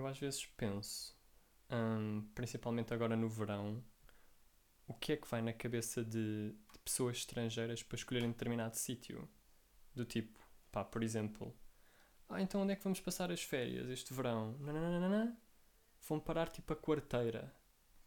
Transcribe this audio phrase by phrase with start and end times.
[0.00, 1.16] eu às vezes penso,
[1.70, 3.84] hum, principalmente agora no verão,
[4.86, 9.28] o que é que vai na cabeça de, de pessoas estrangeiras para escolherem determinado sítio?
[9.94, 10.38] Do tipo,
[10.70, 11.54] pá, por exemplo,
[12.30, 14.56] ah, então onde é que vamos passar as férias este verão?
[14.60, 15.36] Nananana,
[16.08, 17.52] vão parar tipo a quarteira.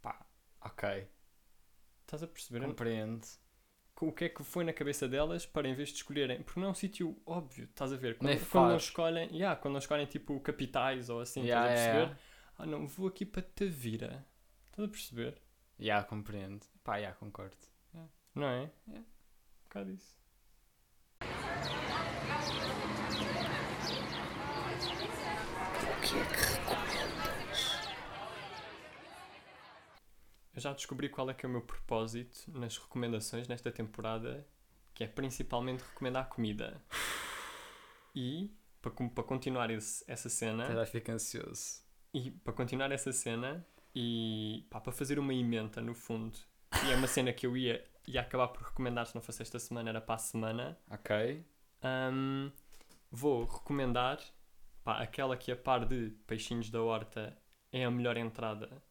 [0.02, 0.25] Pá,
[0.62, 1.10] ok.
[2.02, 2.66] Estás a perceber?
[2.66, 3.28] Compreendo.
[4.02, 6.68] O que é que foi na cabeça delas para em vez de escolherem, porque não
[6.68, 8.18] é um sítio óbvio, estás a ver?
[8.18, 11.83] Quando, quando não escolhem, yeah, quando não escolhem tipo capitais ou assim, Yeah, estás a
[11.83, 12.33] yeah, perceber?
[12.57, 14.25] Ah não, vou aqui para Tavira.
[14.66, 15.42] Estás a perceber?
[15.79, 16.66] Já, compreendo.
[16.83, 17.56] Pá, já, concordo.
[18.36, 18.71] Não é?
[18.92, 18.97] É.
[18.97, 19.04] Um
[19.66, 20.18] bocado isso.
[30.64, 34.47] Já descobri qual é que é o meu propósito nas recomendações nesta temporada,
[34.94, 36.81] que é principalmente recomendar comida.
[38.16, 38.92] E para,
[39.23, 41.81] continuar esse- essa cena, Já fico ansioso.
[42.14, 46.38] E para continuar essa cena e pá, para fazer uma emenda no fundo,
[46.88, 49.58] e é uma cena que eu ia, ia acabar por recomendar se não fosse esta
[49.59, 50.77] semana, era para a semana.
[50.89, 51.44] Ok.
[52.11, 52.52] hum,
[53.11, 54.20] vou recomendar
[54.83, 57.38] pá, aquela que a par de Peixinhos da Horta
[57.72, 58.81] é a melhor entrada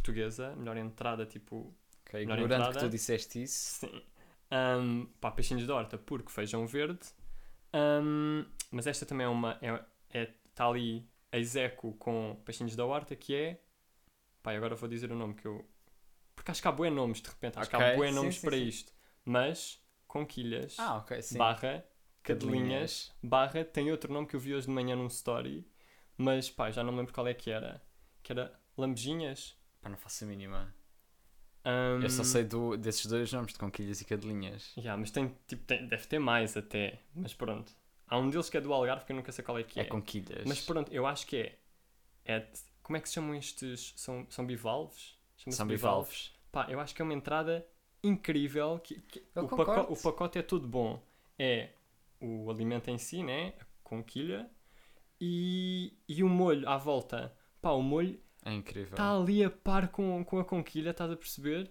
[0.00, 1.74] portuguesa, melhor entrada tipo
[2.10, 2.86] Ok, Melhor ignorante que entrada.
[2.88, 3.86] tu disseste isso.
[3.86, 4.02] Sim.
[4.52, 6.98] Um, pá, peixinhos da horta, porque feijão verde.
[7.72, 9.52] Um, mas esta também é uma.
[9.54, 13.60] Está é, tá ali a execo com peixinhos da horta, que é.
[14.42, 15.64] Pá, agora vou dizer o nome que eu.
[16.34, 18.56] Porque acho que há bué nomes de repente, acho que há bué nomes sim, para
[18.56, 18.64] sim.
[18.64, 18.92] isto.
[19.24, 21.38] Mas, conquilhas, Ah, ok, sim.
[21.38, 21.84] barra,
[22.22, 25.64] cadelinhas, barra, tem outro nome que eu vi hoje de manhã num story,
[26.16, 27.80] mas pá, já não me lembro qual é que era.
[28.22, 29.59] Que era lambejinhas.
[29.80, 30.74] Pá, não faço a mínima.
[31.64, 34.72] Um, Eu só sei do, desses dois nomes, de conquilhas e cadelinhas.
[34.78, 36.98] Ya, mas tem, tipo, tem- deve ter mais até.
[37.14, 37.72] Mas pronto.
[38.06, 39.82] Há um deles que é do Algarve que eu nunca sei qual é que É,
[39.82, 39.86] é.
[39.86, 40.44] conquilhas.
[40.46, 41.58] Mas pronto, eu acho que é.
[42.24, 42.46] é
[42.82, 43.92] como é que se chamam estes?
[43.96, 45.16] São, são bivalves?
[45.36, 46.34] Chama-se São bivalves.
[46.50, 47.64] Pá, eu acho que é uma entrada
[48.02, 48.80] incrível.
[48.80, 49.74] Que, que Eu o, concordo.
[49.82, 51.00] paco- o pacote é tudo bom.
[51.38, 51.70] É
[52.20, 53.54] o alimento em si, né?
[53.60, 54.50] A conquilha.
[55.20, 57.32] E, e o molho à volta.
[57.60, 58.90] Pá, o molho É incrível.
[58.92, 61.70] está ali a par com, com a conquilha, estás a perceber?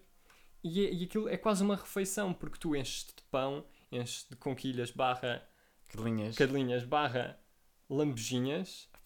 [0.63, 4.35] E, é- e aquilo é quase uma refeição, porque tu enches de pão, enches de
[4.35, 5.47] conquilhas, barra
[5.89, 6.35] Cadelinhas.
[6.35, 7.39] cadelinhas, barra.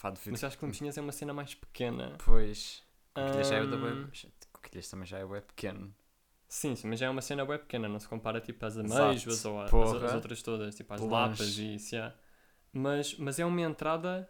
[0.01, 0.31] Pá, duvido.
[0.31, 2.17] Mas acho que lambejinhas é uma cena mais pequena.
[2.25, 2.83] Pois.
[3.13, 4.11] Conquilhas já é web.
[4.51, 5.93] Conquilhas também já é web pequeno.
[6.49, 9.01] Sim, sim, mas já é uma cena bem pequena, não se compara tipo às Exato.
[9.03, 11.91] amêijoas ou às, às outras todas, tipo às De lapas e isso.
[11.95, 12.13] já.
[12.71, 14.29] Mas, mas é uma entrada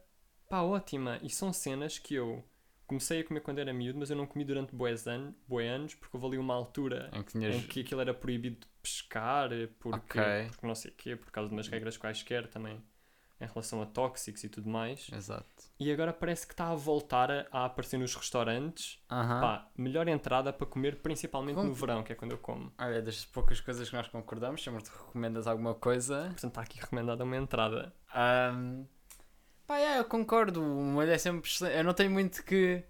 [0.50, 1.20] pá, ótima.
[1.22, 2.44] E são cenas que eu
[2.88, 6.16] comecei a comer quando era miúdo, mas eu não comi durante bués anos, anos, porque
[6.18, 7.56] houve ali uma altura Em que tinhas.
[7.56, 9.50] em que aquilo era proibido de pescar,
[9.80, 10.48] porque, Ok.
[10.50, 12.84] porque não sei o quê, por causa de umas regras quaisquer também
[13.42, 15.08] em relação a tóxicos e tudo mais.
[15.12, 15.46] Exato.
[15.78, 19.00] E agora parece que está a voltar a, a aparecer nos restaurantes.
[19.12, 19.42] Aham.
[19.42, 22.72] Pá, melhor entrada para comer, principalmente Com- no verão, que é quando eu como.
[22.78, 26.22] Olha, das poucas coisas que nós concordamos, chamamos-te recomendas alguma coisa.
[26.28, 27.94] Portanto, está aqui recomendada uma entrada.
[28.14, 28.86] Ahm,
[29.66, 30.62] Pá, é, eu concordo.
[30.62, 31.78] O molho é sempre excelente.
[31.78, 32.84] Eu não tenho muito que,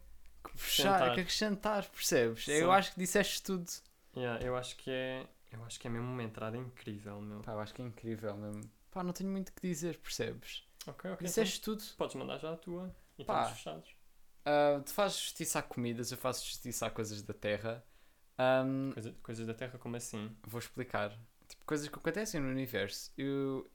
[0.44, 2.46] que puxar, que acrescentar, percebes?
[2.46, 2.52] Sim.
[2.54, 3.70] Eu acho que disseste tudo.
[4.16, 5.28] Yeah, eu acho que é.
[5.52, 7.42] Eu acho que é mesmo uma entrada incrível, meu.
[7.42, 8.64] Pá, eu acho que é incrível mesmo.
[8.92, 10.64] Pá, não tenho muito o que dizer, percebes?
[10.88, 11.26] Ok, ok.
[11.28, 11.82] Disseste tudo.
[11.82, 13.42] então Podes mandar já a tua e Pá.
[13.42, 13.96] estamos fechados.
[14.46, 17.84] Ah, tu fazes justiça a comidas, eu faço justiça a coisas da terra.
[18.38, 20.36] Ahm, Coisa- coisas da Terra, como assim?
[20.44, 21.12] vou explicar.
[21.48, 23.12] Tipo, coisas que acontecem no universo.
[23.18, 23.70] Eu...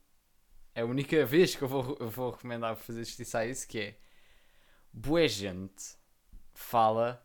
[0.79, 3.81] É a única vez que eu vou, eu vou recomendar fazer justiça a isso, que
[3.81, 3.99] é...
[4.93, 5.97] Boa gente
[6.55, 7.21] fala...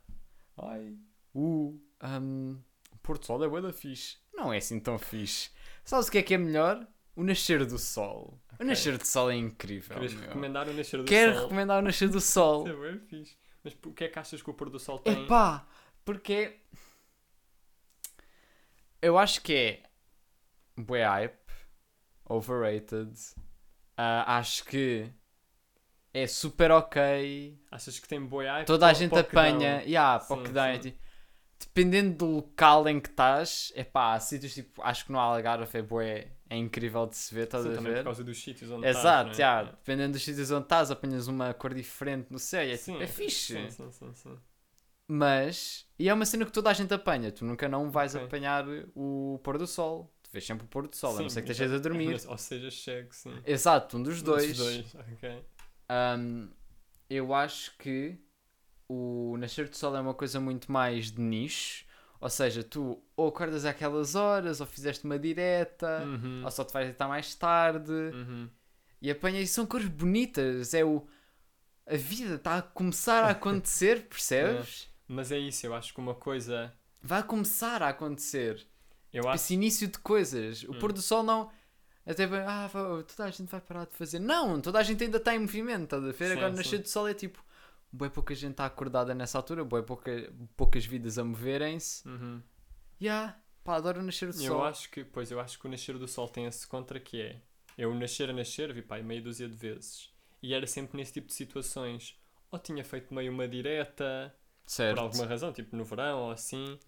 [0.56, 0.98] Ai,
[1.32, 1.80] o...
[2.02, 2.60] Um,
[2.90, 4.16] o Porto Sol é bué da fixe.
[4.34, 5.52] Não é assim tão fixe.
[5.84, 6.84] Sabes o que é que é melhor?
[7.14, 8.40] O nascer do sol.
[8.50, 8.66] O Ok.
[8.66, 11.42] nascer do sol é incrível, Queres recomendar o Nascer do Quero Sol?
[11.44, 12.66] recomendar o nascer do sol.
[12.66, 13.36] Isso é bem fixe.
[13.62, 15.26] Mas o que é que achas que o pôr do sol tem?
[15.26, 15.64] Epá,
[16.04, 16.58] porque
[19.00, 19.82] eu acho que é
[20.76, 21.38] bué hype,
[22.28, 23.12] overrated.
[23.96, 25.12] Ah, acho que
[26.12, 27.58] é super ok.
[27.70, 28.66] Achas que tem boi hype?
[28.66, 29.82] Toda a gente apanha.
[29.82, 30.68] Yeah, para o Sim, que dá.
[30.68, 30.78] é sim.
[30.78, 30.98] tipo,
[31.60, 35.82] Dependendo do local em que estás, epá, há sítios tipo, acho que no Algarve é
[35.82, 38.04] bué, é incrível de se ver, estás Sim, a também por ver?
[38.04, 39.72] causa dos sítios onde Exato, estás, yeah, não é?
[39.72, 43.02] dependendo dos sítios onde estás, apanhas uma cor diferente no céu, e é, Sim, tipo,
[43.02, 43.68] é fixe.
[43.68, 44.38] Sim, sim, sim, sim.
[45.06, 47.30] Mas, e é uma cena que toda a gente apanha.
[47.32, 48.16] Tu nunca não vais Ok.
[48.16, 48.64] apanhar
[48.94, 50.13] o pôr do sol.
[50.34, 52.10] Vês sempre o pôr do sol, a não Sim, ser que estejas a dormir.
[52.10, 53.40] Mas- Ou seja, cego, sim.
[53.46, 54.56] Exato, um dos Um dois.
[54.56, 55.44] dois, ok.
[55.88, 56.48] Ahm,
[57.08, 58.18] eu acho que
[58.88, 61.84] o nascer do sol é uma coisa muito mais de nicho.
[62.20, 66.42] Ou seja, tu ou acordas àquelas horas, ou fizeste uma direta, Uhum.
[66.44, 67.92] ou só te vais deitar mais tarde.
[67.92, 68.50] Uhum.
[69.00, 70.74] E apanhas, são cores bonitas.
[70.74, 71.06] É o,
[71.86, 74.88] A vida está a começar a acontecer, percebes?
[75.06, 76.72] Mas é isso, eu acho que uma coisa.
[77.00, 78.66] Vai começar a acontecer.
[79.14, 79.36] Eu acho.
[79.42, 80.64] Esse início de coisas.
[80.64, 80.78] O Hum.
[80.78, 81.50] pôr do sol não.
[82.06, 82.68] Até bem, ah,
[83.06, 84.18] toda a gente vai parar de fazer.
[84.18, 86.32] Não, toda a gente ainda está em movimento, estás a ver?
[86.32, 86.56] Agora sim.
[86.56, 87.42] nascer do sol é tipo.
[87.90, 92.06] Boa pouca gente está acordada nessa altura, boa pouca, poucas vidas a moverem-se.
[92.08, 92.42] Uhum.
[93.00, 94.64] E ah, pá, adoro nascer do Eu sol.
[94.64, 97.40] acho que, pois, eu acho que o nascer do sol tem esse contra que é.
[97.78, 100.10] Eu nascer a nascer, vi pá, meia dúzia de vezes.
[100.42, 102.18] E era sempre nesse tipo de situações.
[102.50, 104.34] Ou tinha feito meio uma direta,
[104.66, 104.96] certo.
[104.96, 106.78] por alguma razão, tipo no verão ou assim.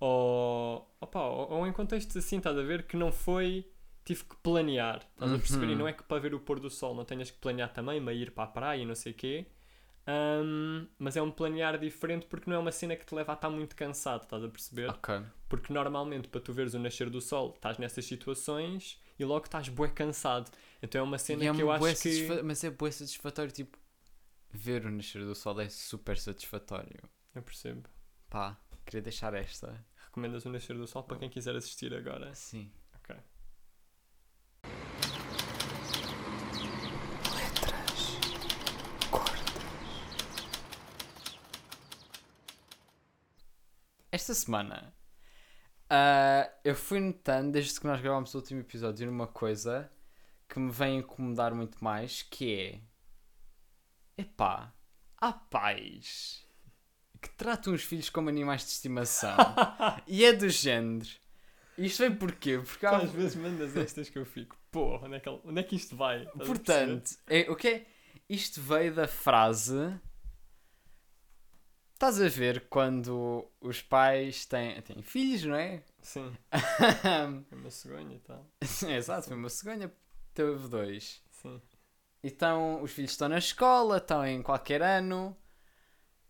[0.00, 3.66] Ou, opa, ou, ou em contextos assim, estás a ver, que não foi.
[4.04, 5.66] Tive que planear, estás a perceber?
[5.66, 5.78] E Uhum.
[5.80, 8.18] não é que para ver o pôr do sol não tenhas que planear também, meio
[8.22, 9.46] ir para a praia e não sei o quê.
[10.06, 13.34] Ahm, mas é um planear diferente porque não é uma cena que te leva a
[13.34, 14.88] estar muito cansado, estás a perceber?
[14.88, 15.20] Ok.
[15.50, 19.68] Porque normalmente para tu veres o nascer do sol estás nessas situações e logo estás
[19.68, 20.50] bué cansado.
[20.82, 22.42] Então é uma cena é que eu acho que.
[22.42, 23.76] Mas é bué satisfatório, tipo,
[24.50, 27.02] ver o nascer do sol é super satisfatório.
[27.34, 27.86] Eu percebo.
[28.30, 28.56] Pá,
[28.88, 29.84] queria deixar esta.
[30.06, 32.34] Recomendas o nascer do sol para quem quiser assistir agora.
[32.34, 32.72] Sim.
[32.94, 33.16] Ok.
[44.10, 44.94] Esta semana
[45.90, 49.90] ah, eu fui notando, desde que nós gravámos o último episódio, uma coisa
[50.48, 52.82] que me vem incomodar muito mais, que
[54.16, 54.74] é epá,
[55.16, 56.47] há pais
[57.20, 59.36] que tratam os filhos como animais de estimação
[60.06, 61.08] e é do género.
[61.76, 62.58] Isto vem porquê?
[62.58, 65.62] Porque há, Às vezes mandas estas que eu fico, pô, onde é que, onde é
[65.62, 66.24] que isto vai?
[66.24, 67.86] Estás Portanto, é, o que é?
[68.28, 69.98] Isto veio da frase.
[71.94, 75.82] Estás a ver quando os pais têm, têm filhos, não é?
[76.00, 78.46] Sim, é uma cegonha e tal.
[78.60, 79.92] Exato, foi uma cegonha,
[80.34, 81.22] teve dois.
[81.30, 81.60] Sim.
[82.22, 85.36] Então, os filhos estão na escola, estão em qualquer ano,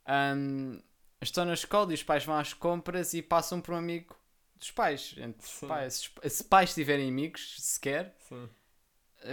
[0.08, 0.80] hum,
[1.20, 4.16] estão na escola e os pais vão às compras e passam por um amigo
[4.56, 5.14] dos pais.
[5.16, 5.68] Entre Sim.
[5.68, 6.10] pais.
[6.26, 8.48] Se- pais tiverem amigos, sequer, Sim.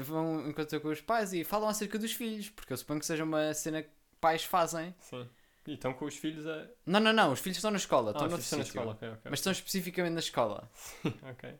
[0.04, 3.24] vão encontrar com os pais e falam acerca dos filhos, porque eu suponho que seja
[3.24, 3.90] uma cena que
[4.20, 4.94] pais fazem.
[5.00, 5.28] Sim.
[5.68, 6.68] E estão com os filhos a.
[6.86, 8.92] Não, não, não, os filhos estão na escola, Ah, estão noutro filhos estão na escola,
[8.92, 9.22] ok, ok.
[9.32, 10.70] Mas estão especificamente na escola.
[11.24, 11.56] ok.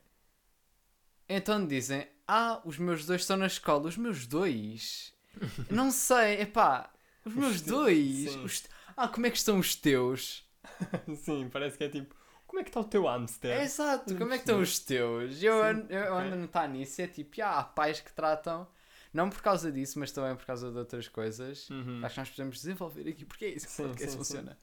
[1.28, 3.88] Então dizem, ah, os meus dois estão na escola.
[3.90, 5.12] Os meus dois?
[5.72, 6.92] não sei, epá,
[7.26, 8.32] os Os meus dois?
[8.32, 8.44] sim.
[8.44, 8.64] Os-
[8.96, 10.46] Ah, como é que estão os teus?
[11.18, 12.16] Sim, parece que é tipo,
[12.48, 13.52] como é que está o teu hamster?
[13.52, 15.42] É exato, como é que estão os teus?
[15.44, 18.68] Eu, ando- eu ando a notar nisso, é tipo, ah, há pais que tratam,
[19.14, 21.70] não por causa disso, mas também por causa de outras coisas.
[21.70, 22.02] Uhum.
[22.04, 24.58] Acho que nós podemos desenvolver aqui, porque é isso que Sim, podcast sim, funciona.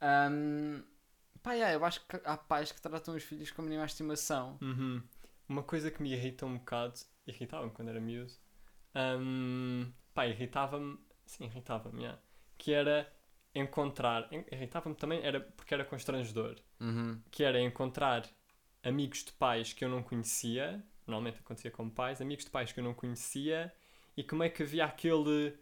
[0.00, 0.82] Ahm,
[1.42, 4.58] pá, yeah, eu acho que há pais que tratam os filhos como animais de estimação.
[4.60, 5.02] Uhum.
[5.48, 8.32] Uma coisa que me irrita um bocado, irritava-me quando era miúdo,
[8.94, 12.18] hum, pá, irritava-me, sim, irritava-me, yeah,
[12.56, 13.10] que era
[13.54, 17.20] encontrar, en- irritava-me também, era porque era constrangedor, Uhum.
[17.30, 18.24] que era encontrar
[18.82, 22.80] amigos de pais que eu não conhecia, normalmente acontecia com pais, amigos de pais que
[22.80, 23.72] eu não conhecia,
[24.16, 25.56] e como é que havia aquele,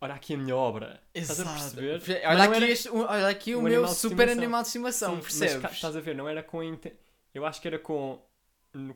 [0.00, 2.02] olha aqui a minha obra, estás a perceber?
[2.06, 5.10] Mas Olha aqui, era- este- olha aqui o um meu animal super animal de estimação,
[5.10, 5.62] Sim, mas percebes?
[5.62, 6.92] cá- estás a ver, não era com a inten...
[7.34, 8.20] eu acho que era com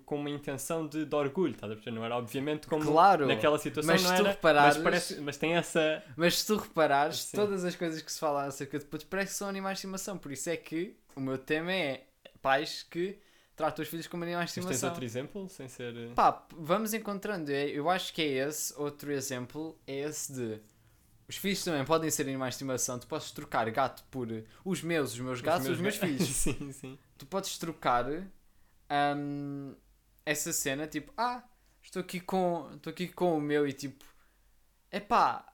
[0.05, 1.97] com uma intenção de, de orgulho, estás a perceber?
[1.97, 5.21] Não era obviamente como Claro, naquela situação, mas não se tu era, reparares- mas, parece,
[5.21, 7.37] mas tem essa Mas se tu reparares, Sim.
[7.37, 10.17] todas as coisas que se falam acerca de putos parece que são animais de estimação.
[10.19, 12.05] Por isso é que o meu tema é
[12.41, 13.19] pais que
[13.55, 14.89] tratam os filhos como animais de Mas tens estimação.
[14.91, 15.95] outro exemplo, sem ser.
[15.97, 17.51] eh, Pá, vamos encontrando.
[17.53, 18.75] É- Eu acho que é esse.
[18.81, 20.59] Outro exemplo é esse de.
[21.29, 22.99] Os filhos também podem ser animais de estimação.
[22.99, 24.29] Tu podes trocar gato por
[24.65, 26.29] os meus, os meus gatos, os meus, ga- filhos.
[26.29, 26.99] sim, sim.
[27.17, 28.05] Tu podes trocar
[28.91, 29.75] hum,
[30.25, 31.43] essa cena, tipo, ah,
[31.83, 34.05] estou aqui com, estou aqui com o meu e tipo,
[34.91, 35.47] epá,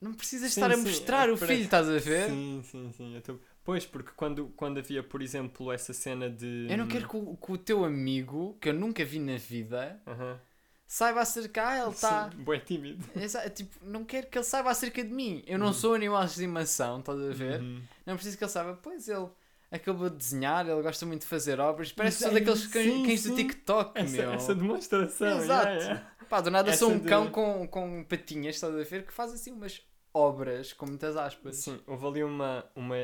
[0.00, 2.26] não precisas Sim, estar a sim, mostrar é o filho, estás a ver?
[2.26, 3.14] Sim, sim, sim.
[3.14, 6.66] eu tô- Pois, porque quando, quando havia, por exemplo, essa cena de.
[6.70, 10.00] Eu não quero que o, que o teu amigo, que eu nunca vi na vida,
[10.06, 10.40] Aham.
[10.86, 12.28] saiba acerca, ah, ele está.
[12.28, 13.04] Bué tímido.
[13.20, 15.42] Exa- Tipo, não quero que ele saiba acerca de mim.
[15.46, 15.72] Eu não Uhum.
[15.72, 17.60] sou animal de estimação, estás a ver?
[17.60, 17.82] Uhum.
[18.06, 19.28] Não preciso que ele saiba, pois ele
[19.70, 21.92] acabou de desenhar, ele gosta muito de fazer obras.
[21.92, 23.34] Parece que são daqueles cães, sim, cães do sim.
[23.36, 24.32] TikTok, Essa, meu.
[24.32, 25.38] essa demonstração.
[25.38, 25.66] Exato.
[25.68, 26.10] yeah, yeah.
[26.28, 29.04] Pá, do nada sou Essa um de- cão com, com patinhas, estás a ver?
[29.06, 29.80] Que faz assim umas
[30.14, 31.56] obras, com muitas aspas.
[31.56, 32.96] Sim, houve ali uma, uma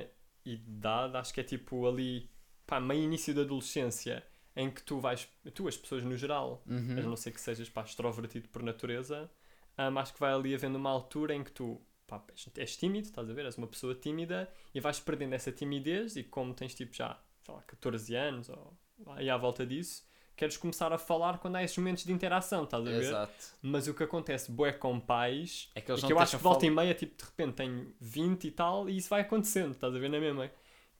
[0.44, 2.30] idade, acho que é tipo ali,
[2.66, 4.22] pá, meio início da adolescência,
[4.54, 6.96] em que tu vais, tu, as pessoas no geral, Uhum.
[6.98, 9.30] a não ser que sejas pá, extrovertido por natureza,
[9.78, 12.22] hum, acho que vai ali havendo uma altura em que tu pá,
[12.56, 13.46] és, tímido, estás a ver?
[13.46, 17.54] És uma pessoa tímida e vais perdendo essa timidez e como tens tipo já, sei
[17.54, 18.76] lá, 14 anos ou
[19.08, 20.04] aí à volta disso,
[20.36, 23.02] queres começar a falar quando há esses momentos de interação, estás a ver?
[23.02, 23.54] Exato.
[23.62, 26.42] Mas o que acontece, bué com pais, É que eles não que eu acho que
[26.42, 29.94] volta e meia, tipo, de repente tenho 20 e tal, e isso vai acontecendo, estás
[29.94, 30.50] a ver na mesma?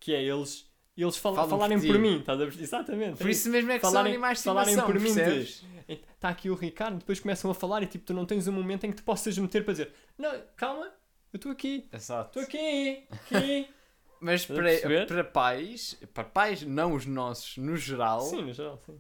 [0.01, 0.71] Que é eles,
[1.03, 1.87] eles fal Falam por falarem ti.
[1.87, 2.61] por mim, estás a ver?
[2.63, 3.19] Exatamente.
[3.19, 5.65] Por é isso mesmo é que são Falarem- animais de falarem por mim percebes?
[5.89, 8.85] Está aqui o Ricardo, depois começam a falar e tipo, tu não tens um momento
[8.85, 10.87] em que te possas meter para dizer Não, calma,
[11.33, 12.41] eu estou aqui, Exato.
[12.41, 13.69] estou aqui, aqui.
[14.19, 18.99] Mas para, para pais, para pais, não os nossos, no geral, sim, no geral, sim.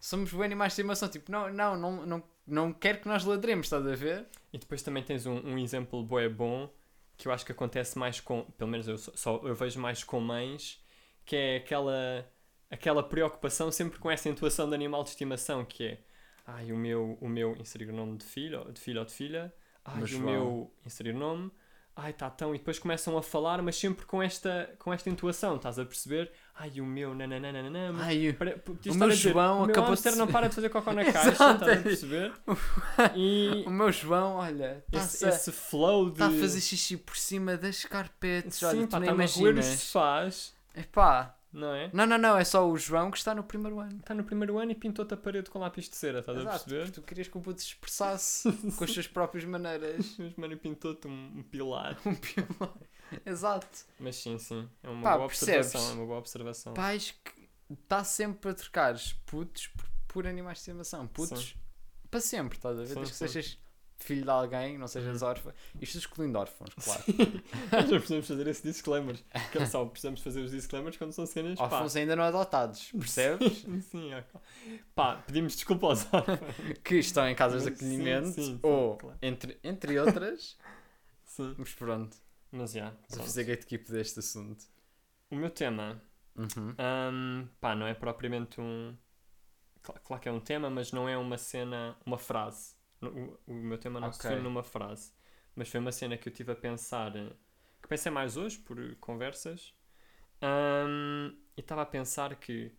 [0.00, 1.08] somos bem animais de estimação.
[1.08, 4.26] Tipo, não, não, não, não, não quero que nós ladremos, estás a ver?
[4.52, 6.68] E depois também tens um, um exemplo bué bom
[7.18, 10.18] que eu acho que acontece mais com, pelo menos eu só- eu vejo mais com
[10.18, 10.82] mães,
[11.26, 12.24] que é aquela
[12.70, 15.98] aquela preocupação sempre com essa intuação de animal de estimação, que é
[16.46, 19.52] ai, o meu, o meu inserir o nome de filho, de filho ou de filha,
[19.84, 21.50] ai, Meu o meu inserir o nome,
[21.94, 25.56] ai, tá tão, e depois começam a falar, mas sempre com esta, com esta intuação,
[25.56, 26.30] estás a perceber?
[26.54, 30.10] Ai, o meu, nananana, mas Ai, Para- O meu dizer, João o meu acabou de
[30.16, 32.32] não para de fazer cocó na caixa, estás a perceber?
[33.14, 36.22] E o meu João, olha, esse, está esse flow de...
[36.22, 38.58] a fazer xixi por cima das carpetes.
[38.58, 39.80] Sim, olha, pá, tu nem está-me a roer os imaginas.
[39.80, 41.90] sofás, Epá, não é?
[41.92, 43.98] não, não, não, é só o João que está no primeiro ano.
[43.98, 46.58] Está no primeiro ano e pintou-te a parede com lápis de cera, estás a Exato,
[46.64, 46.84] perceber?
[46.84, 50.16] porque tu querias que o puto se expressasse com as suas próprias maneiras.
[50.18, 51.96] Mas, mano, pintou-te um, um pilar.
[52.04, 52.74] Um pilar.
[53.24, 53.86] Exato.
[54.00, 55.66] Mas sim, sim, é uma Pá, boa percebes?
[55.66, 56.74] observação, é uma boa observação.
[56.74, 57.48] Pais que
[57.82, 61.06] está sempre a trocar os putos por, por animais de estimação.
[61.06, 61.56] Putos
[62.10, 62.88] para sempre, estás a ver?
[62.88, 63.28] Sim, Desde que sim.
[63.28, 63.58] sejas
[63.98, 65.28] filho de alguém, não sejas Uhum.
[65.28, 65.52] órfão.
[65.80, 67.02] Isto excluindo órfãos, claro.
[67.72, 69.16] Nós não precisamos fazer esse disclaimer.
[69.52, 71.64] Que só precisamos fazer os disclaimers quando são cenas, pá.
[71.64, 73.58] órfãos ainda não adotados, percebes?
[73.62, 74.40] Sim, sim, ok.
[74.94, 76.38] Pá, pedimos desculpa aos órfãos.
[76.84, 79.18] que estão em casas de acolhimento sim, sim, ou, claro.
[79.22, 80.56] entre, entre outras.
[81.24, 82.16] Sim, Mas pronto,
[82.52, 82.90] mas já.
[82.90, 83.22] vou pronto.
[83.24, 84.64] fazer gatekeep deste assunto.
[85.30, 86.00] O meu tema
[86.38, 86.74] Uhum.
[86.78, 88.94] Hum, pá, não é propriamente um.
[89.82, 92.75] Cla- Claro que é um tema, mas não é uma cena, uma frase.
[93.02, 94.30] O, o meu tema não se Ok.
[94.30, 95.12] define numa frase.
[95.54, 97.14] Mas foi uma cena que eu tive a pensar.
[97.16, 97.32] eh,
[97.82, 99.74] Que pensei mais hoje, por conversas.
[100.42, 102.72] Hum, e estava a pensar que.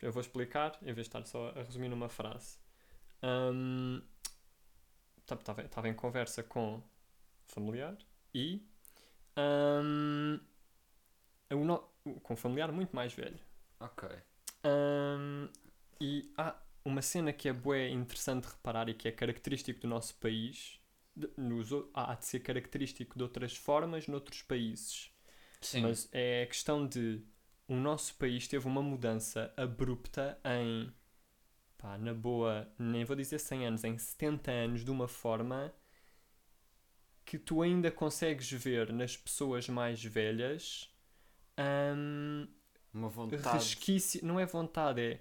[0.00, 2.58] Eu vou explicar, em vez de estar só a resumir numa frase.
[5.64, 6.82] Estava em conversa com
[7.46, 7.96] familiar
[8.34, 8.62] e.
[11.50, 11.88] o no-
[12.22, 13.38] com um familiar muito mais velho.
[13.80, 14.04] Ok.
[14.64, 15.48] Hum,
[16.00, 16.54] e há
[16.86, 20.80] uma cena que é bué interessante reparar e que é característico do nosso país.
[21.18, 25.10] de- nos há de ser característico de outras formas noutros países.
[25.60, 25.82] Sim.
[25.82, 27.22] Mas é a questão de
[27.68, 30.92] o nosso país teve uma mudança abrupta em
[31.78, 35.74] pá, na boa, nem vou dizer 100 anos, em 70 anos, de uma forma
[37.26, 40.90] que tu ainda consegues ver nas pessoas mais velhas
[41.96, 42.48] hum,
[42.92, 43.78] Uma vontade.
[43.80, 45.20] resquício, não é vontade, é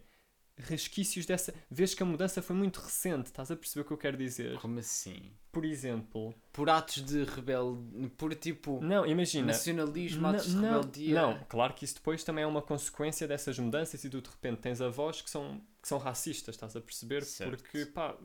[0.58, 1.54] resquícios dessa.
[1.70, 4.58] Vês que a mudança foi muito recente, estás a perceber o que eu quero dizer?
[4.60, 5.32] Como assim?
[5.52, 8.10] Por exemplo, Por atos de rebelde.
[8.18, 8.80] Por tipo.
[8.82, 9.48] não, imagina.
[9.48, 11.16] Nacionalismo, atos de N- rebeldia.
[11.16, 14.60] Não, claro que isso depois também é uma consequência dessas mudanças e tu de repente
[14.62, 17.24] tens avós que são, que são racistas, estás a perceber?
[17.24, 17.50] Certo.
[17.62, 18.18] Porque, pá,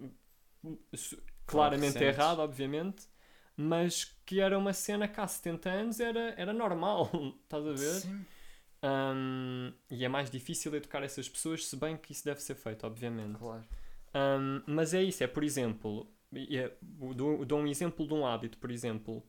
[1.46, 3.06] claramente errado, obviamente,
[3.56, 7.10] mas que era uma cena que há 70 anos era, era normal,
[7.44, 8.00] estás a ver?
[8.00, 8.26] Sim.
[8.82, 12.86] Hum, e é mais difícil educar essas pessoas, se bem que isso deve ser feito,
[12.86, 13.38] obviamente.
[13.38, 13.64] Claro.
[14.14, 16.72] Um, mas é isso, é por exemplo, é-
[17.14, 19.22] dou, dou um exemplo de um hábito, por exemplo,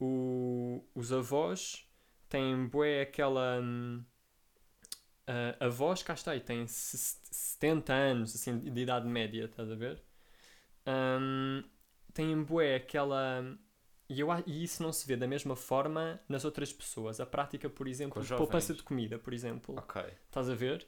[0.00, 1.86] o- os avós
[2.28, 4.04] têm bué aquela hum,
[5.26, 10.02] a avós, cá está, têm se- 70 anos assim, de idade média, estás a ver?
[10.86, 11.62] Um,
[12.14, 13.42] têm bué aquela
[14.10, 17.20] e, eu, e isso não se vê da mesma forma nas outras pessoas.
[17.20, 19.74] A prática, por exemplo, de poupança de comida, por exemplo.
[19.78, 20.02] Ok.
[20.26, 20.86] Estás a ver?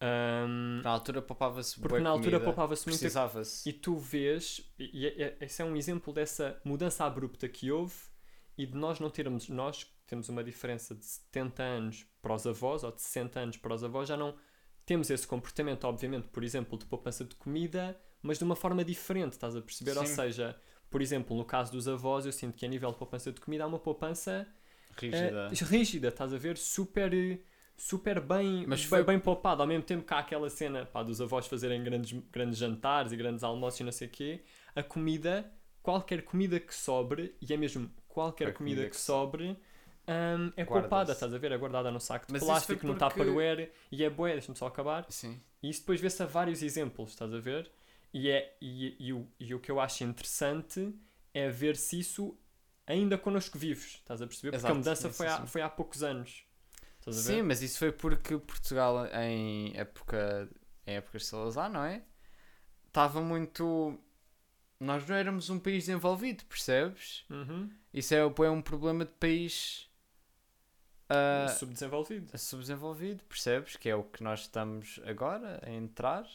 [0.00, 3.68] Um, Na altura poupava-se porque na altura poupava-se muita Precisava-se.
[3.68, 7.96] e tu vês, e, e, e- esse é um exemplo dessa mudança abrupta que houve
[8.56, 12.84] e de nós não termos, nós temos uma diferença de 70 anos para os avós
[12.84, 14.36] ou de 60 anos para os avós, já não
[14.86, 19.32] temos esse comportamento, obviamente, por exemplo, de poupança de comida, mas de uma forma diferente,
[19.32, 19.98] estás a perceber?
[19.98, 20.14] Ou Sim.
[20.14, 20.60] seja,
[20.90, 23.64] por exemplo, no caso dos avós, eu sinto que a nível de poupança de comida
[23.64, 24.46] há uma poupança
[24.98, 25.50] Rígida.
[25.52, 26.56] eh, rígida, estás a ver?
[26.56, 27.12] Super,
[27.76, 29.62] super bem, Mas foi- bem poupado.
[29.62, 33.16] Ao mesmo tempo que há aquela cena pá, dos avós fazerem grandes, grandes jantares e
[33.16, 34.42] grandes almoços e não sei o quê,
[34.74, 35.50] a comida,
[35.82, 39.50] qualquer comida que sobre, e é mesmo qualquer A comida, comida que, que sobre,
[40.08, 41.52] hum, é poupada, estás a ver?
[41.52, 44.66] É guardada num saco de Mas plástico, num porque- tupperware, e é bué, deixa-me só
[44.66, 45.06] acabar.
[45.08, 45.40] Sim.
[45.62, 47.70] E isso depois vê-se a vários exemplos, estás a ver?
[48.12, 50.94] E, é, e, e, o, e o que eu acho interessante
[51.34, 52.36] é ver se isso
[52.86, 54.50] ainda connosco vivos, estás a perceber?
[54.50, 56.44] Porque Exato, a mudança foi, há, foi há poucos anos.
[57.10, 60.48] Sim, mas isso foi porque Portugal em época
[60.86, 62.02] em épocas de Salazar, não é?
[62.86, 63.98] Estava muito
[64.80, 67.24] nós não éramos um país desenvolvido, percebes?
[67.30, 67.70] Uhum.
[67.92, 69.88] Isso é, é um problema de país
[71.08, 72.38] ah, Subdesenvolvido.
[72.38, 73.76] subdesenvolvido, percebes?
[73.76, 76.26] Que é o que nós estamos agora a entrar.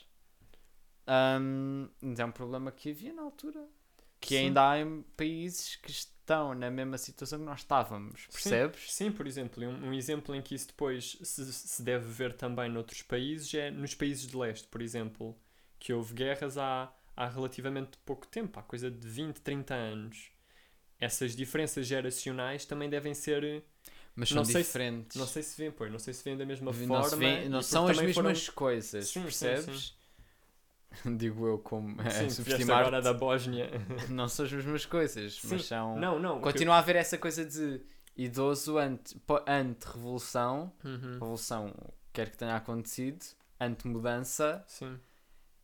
[1.05, 3.65] Ahm, mas é um problema que havia na altura.
[4.19, 4.45] Que Sim.
[4.47, 8.89] ainda há em países que estão na mesma situação que nós estávamos, percebes?
[8.93, 12.69] Sim, por exemplo, um, um exemplo em que isso depois se, se deve ver também
[12.69, 15.37] noutros países é nos países de leste, por exemplo,
[15.77, 20.31] que houve guerras há, há relativamente pouco tempo, há coisa de 20, 30 anos.
[20.97, 23.61] Essas diferenças geracionais também devem ser.
[24.15, 25.17] Mas Não são se- diferentes.
[25.17, 27.17] Não sei se vêem, pois, não sei se vêem da mesma não se forma.
[27.17, 29.97] vê- não são as também foram- mesmas coisas, Sim, sim, percebes?
[31.17, 33.69] Digo eu como a Sim, subestimar agora da Bósnia.
[34.09, 35.47] Não são as mesmas coisas, Sim.
[35.51, 35.97] mas são.
[35.99, 36.33] Não, não.
[36.35, 37.81] o que- Continua a haver essa coisa de
[38.15, 41.73] idoso ante, po- ante-revolução, Uhum, revolução
[42.11, 43.25] quer que tenha acontecido,
[43.59, 44.99] ante-mudança, Sim.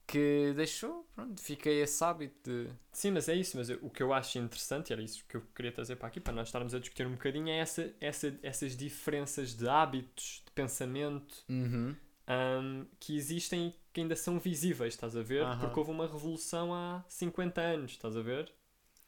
[0.07, 2.69] que deixou, pronto, fica esse hábito de.
[2.91, 3.55] Sim, mas é isso.
[3.55, 6.19] Mas eu- o que eu acho interessante, era isso que eu queria trazer para aqui,
[6.19, 10.51] para nós estarmos a discutir um bocadinho, é essa, essa, essas diferenças de hábitos, de
[10.53, 11.95] pensamento, Uhum.
[12.27, 15.43] ahm, que existem que ainda são visíveis, estás a ver?
[15.46, 15.60] Aham.
[15.60, 18.51] Porque houve uma revolução há 50 anos, estás a ver?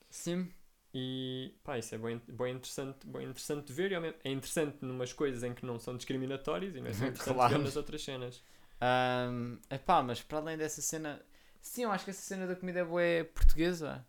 [0.09, 0.53] Sim.
[0.93, 3.91] E pá, isso é bem, bem, interessante, bem interessante de ver.
[3.91, 7.53] e É interessante numas coisas em que não são discriminatórias e não é interessante Claro.
[7.53, 8.43] ver nas outras cenas.
[8.81, 11.21] Um, epá, mas para além dessa cena.
[11.61, 13.01] Sim, eu acho que essa cena da comida é boa
[13.33, 14.05] portuguesa.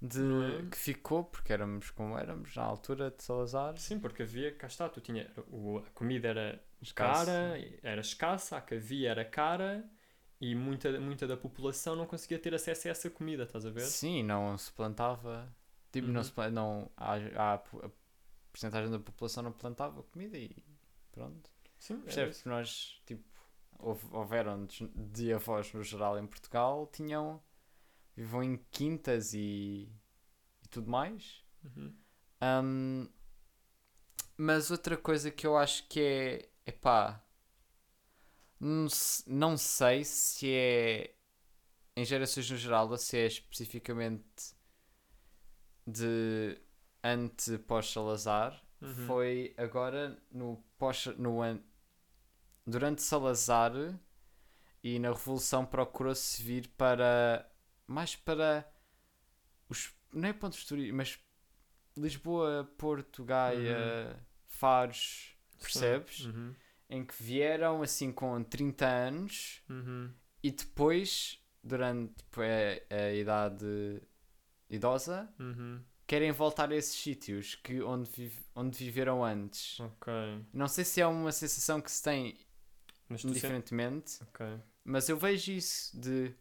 [0.00, 0.20] De,
[0.58, 0.70] é?
[0.70, 3.78] Que ficou, porque éramos como éramos na altura de Salazar.
[3.78, 6.60] Sim, porque havia, cá está, tu tinha, o, a comida era
[6.94, 9.84] cara, era escassa, a que havia era cara
[10.50, 13.80] e muita, muita da população não conseguia ter acesso a essa comida, estás a ver?
[13.80, 15.54] Sim, não se plantava.
[15.92, 16.24] Tipo, não Uhum.
[16.24, 17.90] se pla- não, a, a, a
[18.52, 20.50] porcentagem da população não plantava comida e
[21.12, 21.50] pronto.
[21.78, 22.36] Sim, era Percebes?
[22.36, 22.48] isso.
[22.48, 23.24] Nós, tipo,
[23.78, 27.42] houve, houveram de, avós no geral em Portugal, tinham.
[28.16, 29.88] viviam em quintas e,
[30.64, 31.42] e tudo mais.
[31.64, 31.94] Uhum.
[32.42, 33.08] Um,
[34.36, 36.48] mas outra coisa que eu acho que é.
[36.66, 37.23] Não, se-
[39.26, 41.14] não sei se é
[41.96, 44.54] em gerações no geral ou se é especificamente
[45.86, 46.58] de
[47.02, 48.60] ante pós-Salazar.
[48.80, 49.06] Uhum.
[49.06, 51.06] Foi agora no pós.
[51.18, 51.60] No an,
[52.66, 53.72] durante Salazar
[54.82, 57.46] e na Revolução procurou-se vir para.
[57.86, 58.66] mais para.
[59.68, 61.18] os não é pontos turísticos, mas
[61.96, 66.26] Lisboa, Porto, Gaia, Faros, percebes?
[66.26, 66.54] Uhum.
[66.88, 70.10] Em que vieram assim com 30 anos Uhum.
[70.42, 74.02] e depois, durante tipo, a, a idade
[74.68, 75.82] idosa, Uhum.
[76.06, 79.80] querem voltar a esses sítios que, onde, vive- onde viveram antes.
[79.80, 80.12] Ok.
[80.52, 82.38] Não sei se é uma sensação que se tem
[83.08, 83.42] Mas tu sentes.
[83.44, 84.46] indiferentemente, Ok.
[84.84, 86.34] mas eu vejo isso de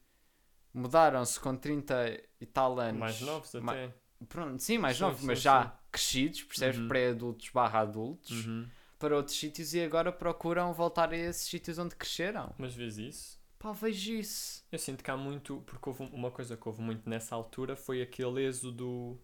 [0.73, 2.99] mudaram-se com 30 e tal anos.
[2.99, 3.93] Mais novos Ma- até.
[4.29, 5.43] Pronto, sim, mais Sim, novos, sim, mas sim.
[5.43, 6.79] já crescidos, percebes?
[6.79, 6.87] Uhum.
[6.87, 8.67] Pré-adultos barra adultos, Uhum.
[9.03, 12.55] Para outros sítios e agora procuram voltar a esses sítios onde cresceram.
[12.57, 13.37] Mas vês isso?
[13.59, 14.63] Pá, vejo isso.
[14.71, 17.75] Eu sinto que há muito, porque houve um- uma coisa que houve muito nessa altura
[17.75, 19.19] foi aquele êxodo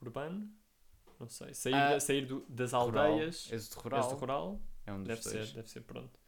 [0.00, 0.50] urbano,
[1.20, 4.92] não sei, sair, Ah, da- sair do- das Rural, aldeias, Êxodo rural, êxodo rural, é
[4.94, 5.48] um dos deve dois.
[5.48, 6.18] ser, deve ser pronto.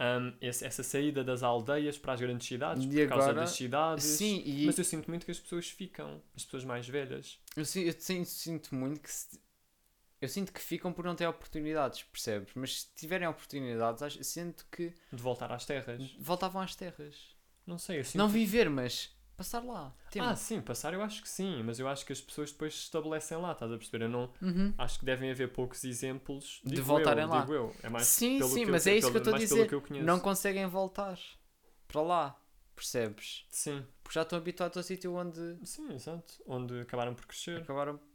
[0.00, 3.50] Um, esse- essa saída das aldeias para as grandes cidades, E por causa agora- das
[3.50, 7.38] cidades, Sim, e mas eu sinto muito que as pessoas ficam, as pessoas mais velhas.
[7.56, 9.38] eu, si- eu sinto, sinto muito que se-
[10.22, 12.52] eu sinto que ficam por não ter oportunidades, percebes?
[12.54, 16.16] Mas se tiverem oportunidades, acho- sinto que De voltar às terras.
[16.18, 17.36] voltavam às terras.
[17.66, 19.94] Não sei, eu sinto Não viver, mas passar lá.
[20.10, 20.26] Tempo.
[20.26, 22.80] Ah, sim, passar eu acho que sim, mas eu acho que as pessoas depois se
[22.82, 24.04] estabelecem lá, estás a perceber?
[24.04, 24.72] Eu não, Uhum.
[24.78, 27.40] acho que devem haver poucos exemplos De voltarem eu, lá.
[27.40, 27.76] Digo eu.
[27.82, 29.64] É mais Sim, pelo sim, que mas eu, é isso que eu pelo- estou a
[29.64, 29.92] pelo dizer.
[29.94, 30.00] que.
[30.00, 31.18] Não conseguem voltar
[31.88, 32.40] para lá,
[32.74, 33.44] percebes?
[33.48, 36.42] Sim, Porque já estão habituados ao sítio onde sim, exato.
[36.46, 37.62] Onde acabaram por crescer.
[37.62, 38.06] acabaram Por,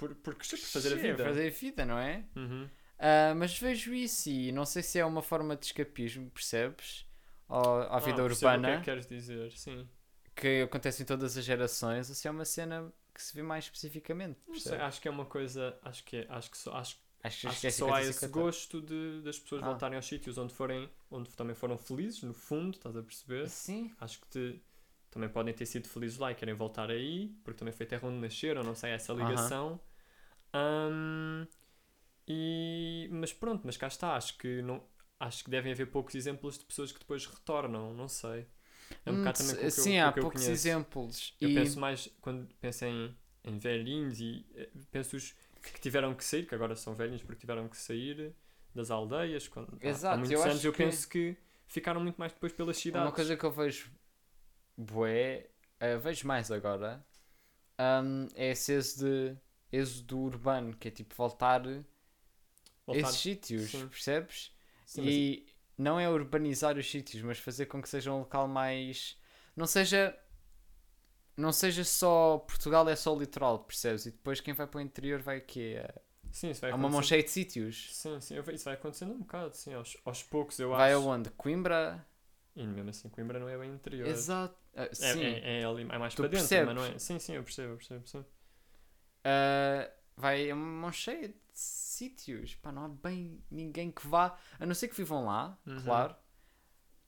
[0.00, 1.24] por, por por fazer a vida.
[1.24, 2.24] fazer a vida, não é?
[2.34, 2.68] Uhum.
[2.98, 7.06] Ah, mas vejo isso e não sei se é uma forma de escapismo, percebes?
[7.48, 9.52] Ao- À vida ah, urbana O que é que queres dizer?
[9.52, 9.88] Sim.
[10.34, 13.64] que acontece em todas as gerações ou se é uma cena que se vê mais
[13.64, 14.38] especificamente.
[14.58, 15.78] Sei, acho que é uma coisa.
[15.82, 18.40] Acho que, é, acho que, só, acho, Acho, acho que só há 50, esse 50.
[18.40, 19.66] gosto de, das pessoas Ah.
[19.66, 23.46] voltarem aos sítios onde, forem, onde também foram felizes, no fundo, estás a perceber?
[23.48, 24.62] Sim, Acho que te-
[25.10, 28.08] também podem ter sido felizes lá e querem voltar aí, porque também foi a terra
[28.08, 29.78] onde nasceram, não sei, essa ligação.
[30.52, 31.46] Ahm,
[32.28, 34.82] e, mas pronto, mas cá está, acho que, não,
[35.20, 38.46] acho que devem haver poucos exemplos de pessoas que depois retornam, não sei.
[39.06, 40.84] É um Hum, bocado também com o que eu- sim, há que eu poucos conheço.
[40.88, 41.34] exemplos.
[41.40, 46.14] Eu e penso mais, quando penso em, em velhinhos e eh, penso os que tiveram
[46.14, 48.34] que sair, que agora são velhinhos porque tiveram que sair
[48.74, 49.48] das aldeias.
[49.48, 51.36] Quando, há- há, Exato, muitos eu anos eu penso que
[51.66, 53.00] ficaram muito mais depois pelas cidades.
[53.02, 53.90] Uma coisa que eu vejo
[54.76, 57.04] bué, eh, vejo mais agora,
[57.80, 59.36] hum, é esse de,
[59.72, 61.82] êxodo urbano, que é tipo voltar, a
[62.86, 63.90] Voltar- esses sítios, sim.
[63.90, 64.52] percebes?
[64.84, 65.46] Sim, mas- e
[65.78, 69.16] não é urbanizar os sítios, mas fazer com que seja um local mais.
[69.56, 70.16] Não seja.
[71.36, 72.38] Não seja só.
[72.38, 74.06] Portugal é só o litoral, percebes?
[74.06, 75.82] E depois quem vai para o interior vai o quê?
[76.32, 77.94] sim, isso vai Há uma mão cheia de sítios.
[77.94, 80.94] Sim, sim, isso vai acontecendo um bocado, sim, aos, aos poucos eu Vai acho.
[80.94, 81.30] aonde?
[81.30, 82.04] Coimbra?
[82.54, 84.28] E mesmo assim, Coimbra não é bem interior.
[84.28, 84.56] Exato.
[84.74, 85.24] Ah, É, sim.
[85.24, 86.62] é, é ali, é mais Tu para dentro, percebes?
[86.62, 86.98] mas não é?
[86.98, 88.24] Sim, sim, eu percebo, eu percebo, sim.
[89.24, 92.54] Ah, vai a uma mão cheia de sítios.
[92.56, 94.38] Pá, não há bem ninguém que vá.
[94.58, 95.82] A não ser que vivam lá, Uhum.
[95.82, 96.16] claro.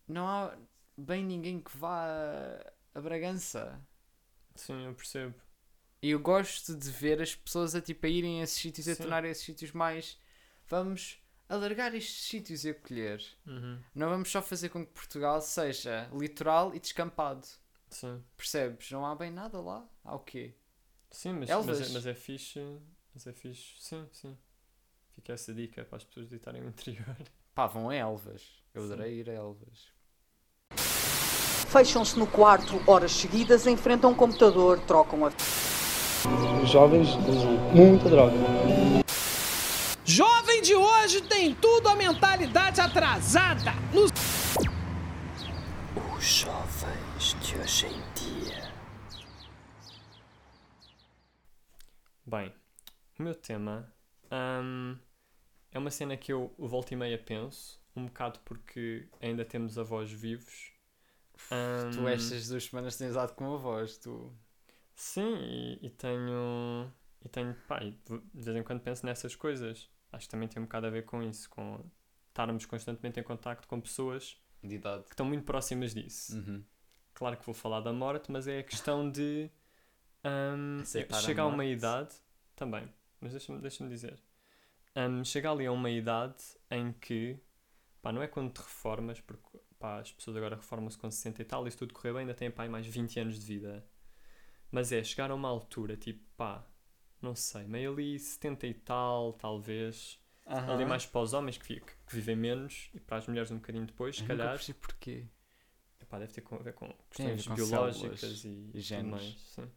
[0.08, 0.56] Não há
[0.96, 3.80] bem ninguém que vá a, a Bragança.
[4.54, 5.34] Sim, eu percebo.
[6.02, 8.94] E eu gosto de ver as pessoas a, tipo, a irem a esses sítios, a
[8.94, 9.02] Sim.
[9.02, 10.18] tornar esses sítios mais.
[10.66, 13.24] Vamos alargar estes sítios e acolher.
[13.46, 13.78] Uhum.
[13.94, 17.46] Não vamos só fazer com que Portugal seja litoral e descampado.
[17.88, 18.22] Sim.
[18.36, 18.90] Percebes?
[18.90, 19.86] Não há bem nada lá.
[20.04, 20.54] Há o quê?
[21.12, 21.78] Sim, mas, Elvas.
[21.78, 22.60] mas, é, mas é fixe.
[23.14, 23.74] Mas é fixe.
[23.78, 24.36] Sim, sim.
[25.14, 27.16] Fica essa dica para as pessoas visitarem o interior.
[27.54, 28.42] Pá, vão a Elvas.
[28.74, 28.92] Eu Sim.
[28.92, 29.92] adorei ir a Elvas.
[31.68, 35.32] Fecham-se no quarto horas seguidas, enfrentam um computador, trocam a
[36.62, 38.34] Os jovens usam muita droga.
[40.04, 43.72] Jovem de hoje tem tudo a mentalidade atrasada.
[43.92, 44.04] No
[46.16, 48.72] Os jovens de hoje em dia.
[52.32, 52.50] Bem,
[53.18, 53.92] o meu tema
[54.32, 54.96] hum,
[55.70, 60.10] é uma cena que eu volta e meia penso, um bocado porque ainda temos avós
[60.10, 60.72] vivos.
[61.92, 64.32] Tu Hum, estas duas semanas tens dado com a voz, tu.
[64.94, 66.90] Sim, e, e tenho.
[67.22, 67.54] E tenho.
[67.68, 69.90] Pá, de vez em quando penso nessas coisas.
[70.10, 71.84] Acho que também tem um bocado a ver com isso, com
[72.28, 75.04] estarmos constantemente em contacto com pessoas De idade.
[75.04, 76.34] que estão muito próximas disso.
[76.36, 76.64] Uhum.
[77.14, 79.50] Claro que vou falar da morte, mas é a questão de
[80.24, 82.14] hum, Aceitar a chegar a uma idade
[82.56, 82.88] também,
[83.20, 84.20] mas deixa-me deixa dizer.
[84.96, 87.38] Hum, chegar ali a uma idade em que
[88.02, 91.44] pá, não é quando te reformas, porque pá, as pessoas agora reformam-se com 60 e
[91.44, 93.84] tal, e se tudo correr bem, ainda têm pá, mais 20 anos de vida.
[94.70, 96.64] Mas é chegar a uma altura, tipo, pá,
[97.20, 100.18] não sei, meio ali 70 e tal, talvez.
[100.68, 103.56] Ali mais para os homens que, vi- que vivem menos e para as mulheres um
[103.56, 104.54] bocadinho depois, se calhar.
[104.56, 105.26] percebi porquê.
[106.00, 109.10] Epá, deve ter com- a ver com ver questões com biológicas e, e tudo genes.
[109.10, 109.38] mais.
[109.54, 109.70] Sim.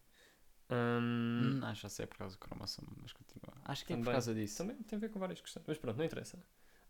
[0.70, 3.54] Hum, Hum, acho já sei é por causa do cromossomo, mas continua.
[3.66, 4.14] Acho que é por Também.
[4.14, 4.58] causa disso.
[4.58, 5.64] Também tem a ver com várias questões.
[5.68, 6.38] Mas pronto, não interessa.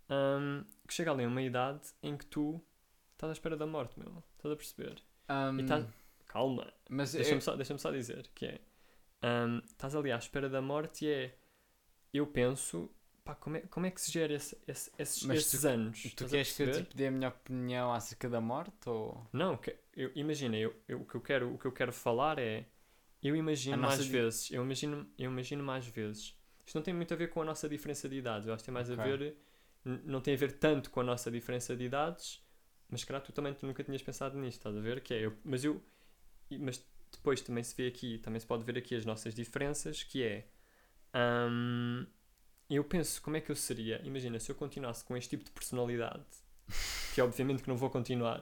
[0.09, 2.61] Hum, que chega ali a uma idade em que tu
[3.13, 4.23] estás à espera da morte, meu.
[4.37, 5.03] Estás a perceber?
[5.57, 5.85] E estás...
[6.27, 6.71] Calma.
[6.89, 8.61] mas Deixa-me eu- só, deixa só dizer que é.
[9.23, 11.37] hum, estás ali à espera da morte e é.
[12.13, 12.89] Eu penso.
[13.23, 16.01] Pá, como é, como é que se gera esse- esse- esses, Mas esses tu- anos?
[16.01, 18.87] tu Estás queres que eu tipo, dê a minha opinião acerca da morte?
[18.87, 19.25] Ou...
[19.33, 22.37] Não, que- eu, imagina, eu, eu- o, que eu quero, o que eu quero falar
[22.37, 22.65] é.
[23.27, 24.51] Eu imagino A mais di- vezes.
[24.51, 26.35] Eu imagino, eu imagino mais vezes.
[26.65, 28.47] Isto não tem muito a ver com a nossa diferença de idades.
[28.47, 29.17] Eu acho que tem mais a Ok.
[29.17, 29.37] ver.
[29.83, 32.43] Não tem a ver tanto com a nossa diferença de idades.
[32.89, 35.01] Mas, calhar, tu também tu nunca tinhas pensado nisto, estás a ver?
[35.01, 35.25] Que é.
[35.25, 35.83] Eu, mas eu.
[36.59, 38.19] Mas depois também se vê aqui.
[38.19, 40.03] Também se pode ver aqui as nossas diferenças.
[40.03, 40.47] Que é.
[41.49, 42.05] hum,
[42.69, 44.01] eu penso como é que eu seria.
[44.03, 46.23] Imagina, se eu continuasse com este tipo de personalidade.
[47.13, 48.41] Que obviamente que não vou continuar.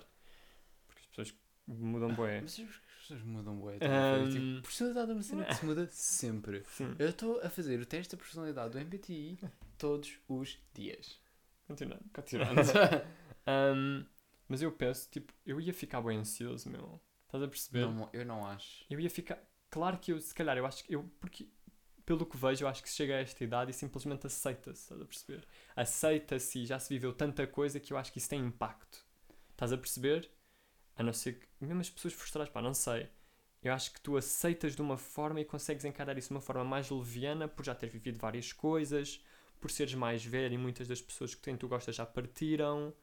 [0.88, 1.34] Porque as pessoas
[1.67, 2.41] mudam bué.
[2.41, 2.65] Mas as
[3.04, 3.76] pessoas mudam bué.
[3.76, 4.30] Hum.
[4.30, 6.63] Tipo, personalidade é uma cena que se muda sempre.
[6.68, 9.39] Sim, Eu estou a fazer o teste da personalidade do MBTI
[9.78, 11.20] todos os dias.
[11.68, 12.04] continuando.
[12.13, 12.62] Continuando.
[13.48, 14.06] Hum,
[14.48, 17.00] mas eu penso, tipo, eu ia ficar bem ansioso, meu.
[17.26, 17.82] Estás a perceber?
[17.82, 18.86] não, eu não acho.
[18.89, 19.39] Eu ia ficar.
[19.70, 21.10] Claro que eu, se calhar, eu acho que eu.
[21.20, 21.50] Porque,
[22.06, 25.02] pelo que vejo, eu acho que se chega a esta idade e simplesmente aceita-se, estás
[25.02, 25.48] a perceber?
[25.76, 29.04] Aceita-se e já se viveu tanta coisa que eu acho que isso tem impacto.
[29.52, 30.30] Estás a perceber?
[30.96, 31.48] A não ser que.
[31.60, 33.10] Mesmo as pessoas frustradas, pá, não sei.
[33.62, 36.64] Eu acho que tu aceitas de uma forma e consegues encarar isso de uma forma
[36.66, 39.24] mais leviana por já ter vivido várias coisas,
[39.62, 42.94] por seres mais velho e muitas das pessoas que quem tu gostas já partiram.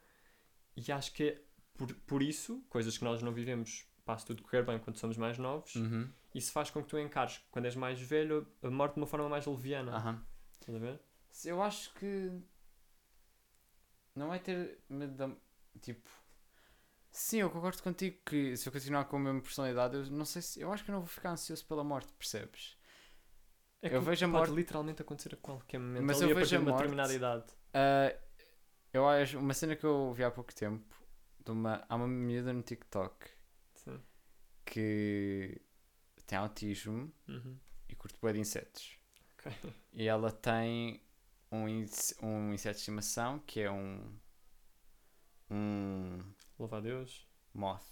[0.77, 1.43] E acho que é
[1.75, 3.87] por, por isso, coisas que nós não vivemos,
[4.19, 6.11] se tudo correr bem quando somos mais novos, Uhum.
[6.35, 9.29] isso faz com que tu encares, quando és mais velho, a morte de uma forma
[9.29, 9.97] mais leviana.
[9.97, 10.27] Aham.
[10.61, 11.01] Estás a ver?
[11.45, 12.31] Eu acho que
[14.15, 15.31] não é ter medo da.
[15.81, 16.11] Tipo.
[17.13, 20.41] Sim, eu concordo contigo que se eu continuar com a mesma personalidade, eu não sei
[20.43, 20.61] se.
[20.61, 22.77] Eu acho que eu não vou ficar ansioso pela morte, percebes?
[23.83, 26.05] É Eu vejo a pode morte- literalmente acontecer a qualquer momento.
[26.05, 27.45] Mas eu a vejo a uma morte- determinada idade.
[27.75, 28.15] Ah,
[28.93, 29.39] eu acho.
[29.39, 30.95] Uma cena que eu vi há pouco tempo.
[31.45, 33.27] De uma, há uma miúda no TikTok
[33.75, 33.99] Sim.
[34.67, 35.61] que
[36.27, 37.59] tem autismo Uhum.
[37.89, 38.99] e curte bué de insetos.
[39.35, 39.51] Ok.
[39.93, 41.03] E ela tem
[41.51, 41.65] um,
[42.23, 44.15] um inseto de estimação que é um.
[45.51, 46.19] Um.
[46.61, 47.27] Louva a Deus.
[47.55, 47.83] Moth.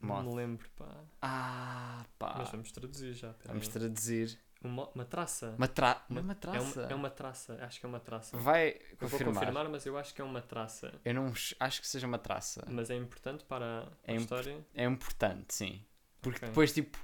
[0.00, 0.24] Não Moth.
[0.26, 1.04] me lembro, pá.
[1.20, 2.34] Ah, pá.
[2.38, 3.34] Mas vamos traduzir já.
[3.44, 3.72] Vamos aí.
[3.72, 4.38] traduzir.
[4.62, 5.54] Uma, uma traça.
[5.58, 6.02] Uma, tra...
[6.08, 6.80] Uma- uma É traça.
[6.80, 7.58] uma, é uma traça.
[7.62, 8.36] Acho que é uma traça.
[8.38, 8.74] Vai Eu
[9.06, 9.34] vou confirmar.
[9.34, 10.98] confirmar, mas eu acho que é uma traça.
[11.04, 12.64] Eu não ch- acho que seja uma traça.
[12.68, 14.66] Mas é importante para a É imp- história.
[14.74, 15.84] É importante, sim.
[16.22, 16.48] Porque Ok.
[16.48, 16.98] depois, tipo.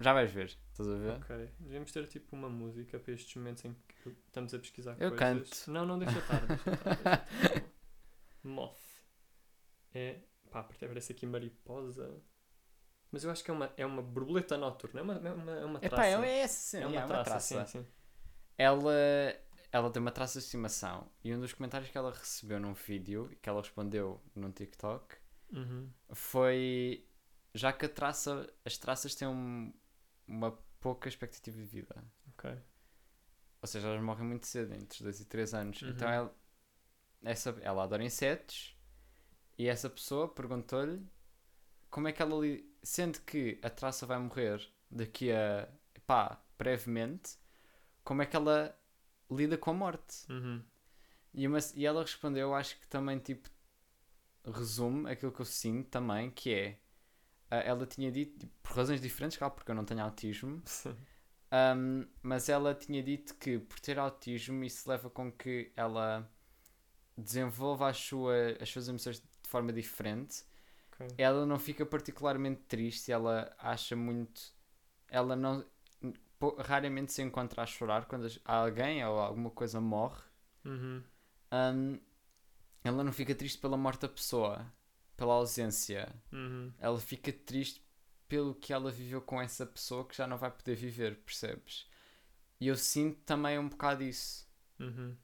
[0.00, 0.56] Já vais ver.
[0.70, 1.12] Estás a ver?
[1.16, 1.50] Ok.
[1.58, 5.18] Devíamos ter tipo uma música para estes momentos em que estamos a pesquisar Eu coisas.
[5.18, 5.70] canto.
[5.72, 6.46] Não, não, deixa estar.
[6.46, 7.64] Deixa estar, deixa estar.
[8.48, 8.78] Moth.
[9.94, 10.20] É.
[10.50, 12.22] Pá, porque parece aqui mariposa.
[13.10, 15.00] Mas eu acho que é uma, é uma borboleta noturna.
[15.00, 16.26] É uma, é uma, é uma Epá, traça.
[16.26, 16.76] é essa sim.
[16.82, 17.66] É uma, é uma traça, traça.
[17.66, 17.86] sim, sim.
[18.56, 18.92] Ela,
[19.72, 21.10] ela tem uma traça de estimação.
[21.22, 25.16] E um dos comentários que ela recebeu num vídeo e que ela respondeu num TikTok
[25.52, 25.90] Uhum.
[26.12, 27.06] foi.
[27.54, 29.72] Já que a traça, as traças têm um-
[30.26, 32.04] uma pouca expectativa de vida.
[32.34, 32.50] Ok.
[33.62, 35.80] Ou seja, elas morrem muito cedo, entre 2 e 3 anos.
[35.82, 35.88] Uhum.
[35.88, 36.34] Então ela,
[37.24, 38.76] essa, ela adora insetos
[39.58, 41.06] e essa pessoa perguntou-lhe
[41.90, 45.68] como é que ela li- sendo que a traça vai morrer daqui a
[46.06, 47.36] pá, brevemente,
[48.04, 48.78] como é que ela
[49.30, 50.30] lida com a morte?
[50.30, 50.62] Uhum.
[51.34, 53.48] E, uma, e ela respondeu, acho que também tipo
[54.44, 56.78] resume aquilo que eu sinto também, que é
[57.50, 60.62] ela tinha dito, tipo, por razões diferentes, claro, porque eu não tenho autismo,
[61.76, 66.30] um, mas ela tinha dito que por ter autismo isso leva com que ela
[67.18, 70.44] desenvolva as, sua, as suas emoções de forma diferente.
[70.92, 71.08] Ok.
[71.18, 74.40] Ela não fica particularmente triste, ela acha muito.
[75.08, 75.64] Ela não.
[76.58, 80.22] Raramente se encontra a chorar quando alguém ou alguma coisa morre.
[80.64, 81.02] Uhum.
[81.52, 82.00] Um,
[82.84, 84.64] ela não fica triste pela morte da pessoa,
[85.16, 86.14] pela ausência.
[86.32, 86.72] Uhum.
[86.78, 87.84] Ela fica triste
[88.28, 91.88] pelo que ela viveu com essa pessoa que já não vai poder viver, percebes?
[92.60, 94.46] E eu sinto também um bocado isso.
[94.78, 95.16] Uhum.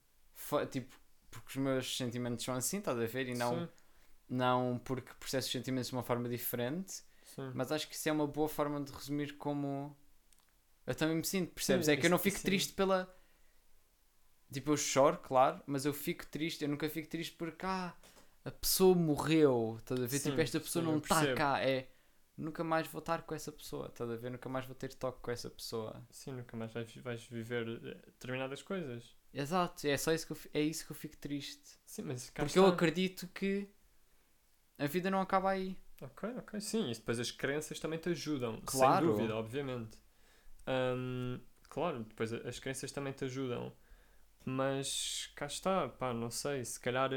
[0.71, 0.97] Tipo,
[1.35, 3.29] porque os meus sentimentos são assim, estás a ver?
[3.29, 3.69] E não, Sim,
[4.29, 7.03] não porque processo os sentimentos de uma forma diferente.
[7.25, 7.55] sim.
[7.55, 9.97] Mas acho que isso é uma boa forma de resumir como
[10.87, 11.89] eu também me sinto, percebes?
[11.89, 13.09] Sim, é que eu não fico triste pela.
[14.53, 17.93] Tipo, eu choro, claro, mas eu fico triste, eu nunca fico triste porque ah,
[18.45, 20.21] a pessoa morreu, estás a ver?
[20.21, 21.89] Tipo, esta pessoa não está cá, é
[22.37, 24.31] nunca mais vou estar com essa pessoa, estás a ver?
[24.31, 26.01] Nunca mais vou ter toque com essa pessoa.
[26.11, 29.15] Sim, nunca mais vais, vais viver eh, determinadas coisas.
[29.35, 31.77] Exato, é só isso que eu, é isso que eu fico triste.
[31.85, 32.75] Sim, mas Porque eu está.
[32.75, 33.69] acredito que
[34.79, 35.77] a vida não acaba aí.
[36.01, 36.91] Ok, ok, sim.
[36.91, 38.61] E depois as crenças também te ajudam.
[38.65, 39.07] Claro.
[39.07, 39.99] Sem dúvida, obviamente.
[40.67, 43.73] Ahm, claro, depois as crenças também te ajudam.
[44.45, 46.65] Mas cá está, pá, não sei.
[46.65, 47.11] Se calhar.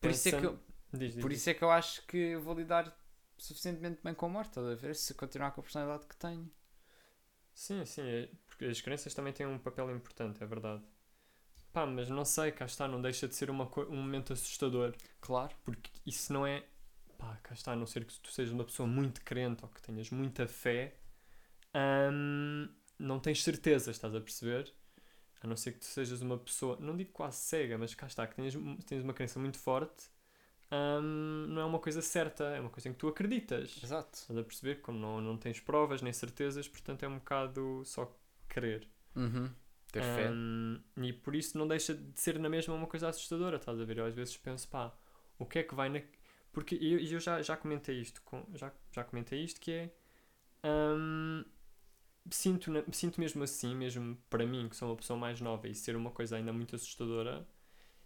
[0.00, 0.58] Por isso é que eu,
[0.92, 1.40] Diz, diz, Por diz.
[1.40, 2.96] isso é que eu acho que eu vou lidar
[3.38, 4.94] suficientemente bem com a morte, a ver?
[4.96, 6.50] Se continuar com a personalidade que tenho.
[7.54, 8.02] Sim, sim.
[8.02, 10.84] é- porque as crenças também têm um papel importante, é verdade.
[11.76, 12.88] Pá, mas não sei, cá está.
[12.88, 14.94] Não deixa de ser uma, um momento assustador.
[15.20, 15.54] Claro.
[15.62, 16.64] Porque isso não é.
[17.18, 19.82] Pá, cá está, a não ser que tu sejas uma pessoa muito crente ou que
[19.82, 20.94] tenhas muita fé,
[22.10, 22.66] hum,
[22.98, 24.72] não tens certezas, estás a perceber?
[25.42, 28.26] A não ser que tu sejas uma pessoa, não digo quase cega, mas cá está,
[28.26, 28.54] que tenhas,
[28.86, 30.08] tens uma crença muito forte,
[30.72, 33.82] hum, não é uma coisa certa, é uma coisa em que tu acreditas.
[33.82, 34.16] Exato.
[34.18, 34.80] Estás a perceber?
[34.80, 38.10] Como não, não tens provas nem certezas, portanto é um bocado só
[38.48, 38.88] crer.
[39.14, 39.50] Uhum.
[40.00, 40.30] Ter fé.
[41.02, 43.98] E por isso não deixa de ser na mesma uma coisa assustadora, estás a ver?
[43.98, 44.92] Eu às vezes penso, pá,
[45.38, 46.00] o que é que vai na.
[46.52, 49.90] Porque eu, eu já, já comentei isto, com, já, já comentei isto que é.
[50.64, 51.44] hum,
[52.30, 55.74] sinto, na- sinto mesmo assim, mesmo para mim, que sou uma pessoa mais nova e
[55.74, 57.46] ser uma coisa ainda muito assustadora,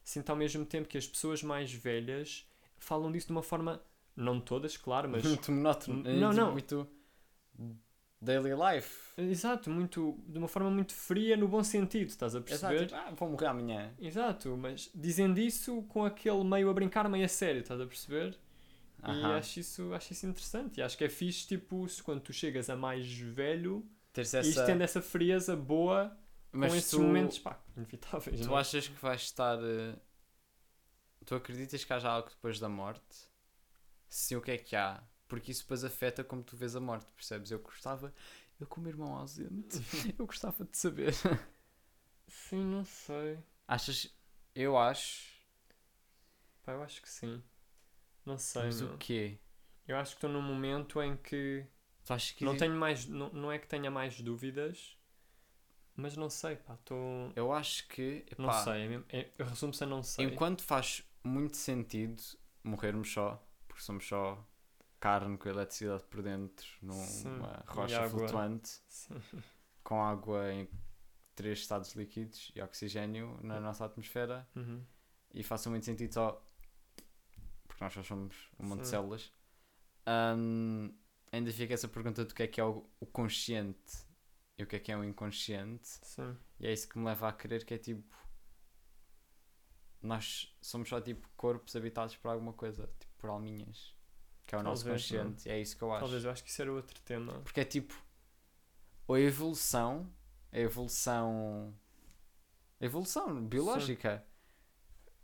[0.02, 2.46] sinto ao mesmo tempo que as pessoas mais velhas
[2.78, 3.80] falam disso de uma forma.
[4.16, 5.22] Não todas, claro, mas.
[5.24, 5.52] Muito.
[5.52, 6.52] Não, É, não.
[6.52, 6.86] Muito
[8.20, 9.10] daily life.
[9.16, 12.74] Exato, muito, de uma forma muito fria no bom sentido, estás a perceber?
[12.84, 12.86] Exato.
[12.86, 13.92] Tipo, ah, vou morrer amanhã.
[13.98, 18.38] Exato, mas dizendo isso com aquele meio a brincar, meio a sério, estás a perceber?
[19.04, 19.38] E Aham.
[19.38, 20.78] acho isso, acho isso interessante.
[20.78, 24.50] E acho que é fixe, tipo, se quando tu chegas a mais velho, Teres e
[24.50, 24.66] isto essa...
[24.66, 26.16] tendo essa frieza boa
[26.52, 28.40] Mas com esses tu, momentos, pá, inevitáveis.
[28.40, 28.60] tu não é?
[28.60, 29.58] achas que vais estar...
[29.62, 29.94] eh,
[31.24, 33.26] Tu acreditas que haja algo depois da morte?
[34.10, 35.02] Sim, o que é que há?
[35.30, 37.52] Porque isso depois afeta como tu vês a morte, percebes?
[37.52, 38.12] Eu gostava...
[38.58, 39.78] Eu com o meu irmão ausente,
[40.18, 41.14] eu gostava de saber.
[42.26, 43.38] Sim, não sei.
[43.66, 44.12] Achas...
[44.54, 45.30] Eu acho...
[46.62, 47.42] Pá, eu acho que sim.
[48.26, 48.94] Não sei, Mas meu.
[48.94, 49.38] o quê?
[49.86, 51.64] Eu acho que estou num momento em que
[52.36, 54.98] que não tenho mais, não, não é que tenha mais dúvidas,
[55.94, 57.32] mas não sei, pá, estou...
[57.36, 58.26] Eu acho que...
[58.36, 60.26] Não epá, sei, é, é, eu resumo-se a não sei.
[60.26, 62.20] Enquanto faz muito sentido
[62.64, 64.44] morrermos só, porque somos só
[65.00, 69.14] carne com eletricidade por dentro, Sim, numa e rocha flutuante, Sim.
[69.82, 70.68] com água em
[71.34, 74.84] três estados líquidos e oxigênio na nossa atmosfera Uhum.
[75.32, 76.46] e faça muito sentido só
[77.66, 78.90] porque nós só somos um monte de Sim.
[78.90, 79.32] células.
[80.06, 80.90] Ahm,
[81.32, 84.04] ainda fica essa pergunta do que é que é o, o consciente
[84.58, 85.88] e o que é que é o inconsciente.
[86.02, 86.36] Sim.
[86.58, 88.14] E é isso que me leva a crer que é tipo.
[90.02, 93.94] Nós somos só tipo corpos habitados por alguma coisa, tipo por alminhas.
[94.50, 95.18] Que é o nosso Talvez, não.
[95.20, 95.48] consciente.
[95.48, 96.00] E é isso que eu acho.
[96.00, 97.34] Talvez eu acho que isso era outro tema.
[97.42, 97.94] Porque é tipo.
[99.08, 100.12] A evolução.
[100.50, 101.72] A evolução.
[102.80, 104.26] A evolução biológica.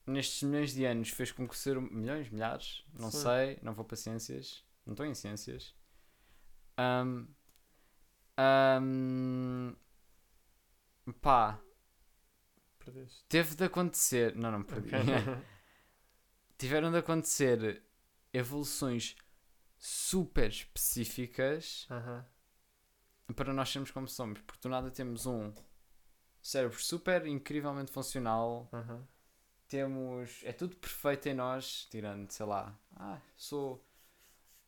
[0.06, 1.80] Nestes milhões de anos fez com que o ser.
[1.80, 2.86] Milhões, milhares?
[2.96, 3.22] Não Sim.
[3.22, 3.58] sei.
[3.62, 4.64] Não vou para ciências.
[4.86, 5.74] Não estou em ciências.
[6.76, 7.26] Ahm,
[8.36, 9.74] ahm,
[11.20, 11.60] pá.
[12.78, 13.24] Perdeste.
[13.28, 14.36] Teve de acontecer.
[14.36, 14.90] Não, não perdi.
[16.56, 17.85] Tiveram de acontecer
[18.36, 19.16] evoluções
[19.78, 22.24] super específicas Aham.
[23.34, 24.40] para nós sermos como somos.
[24.42, 25.52] Porque do nada temos um
[26.42, 28.68] cérebro super incrivelmente funcional.
[28.72, 29.06] Aham.
[29.68, 30.40] Temos.
[30.44, 32.78] É tudo perfeito em nós, tirando, sei lá.
[32.94, 33.84] Ah, sou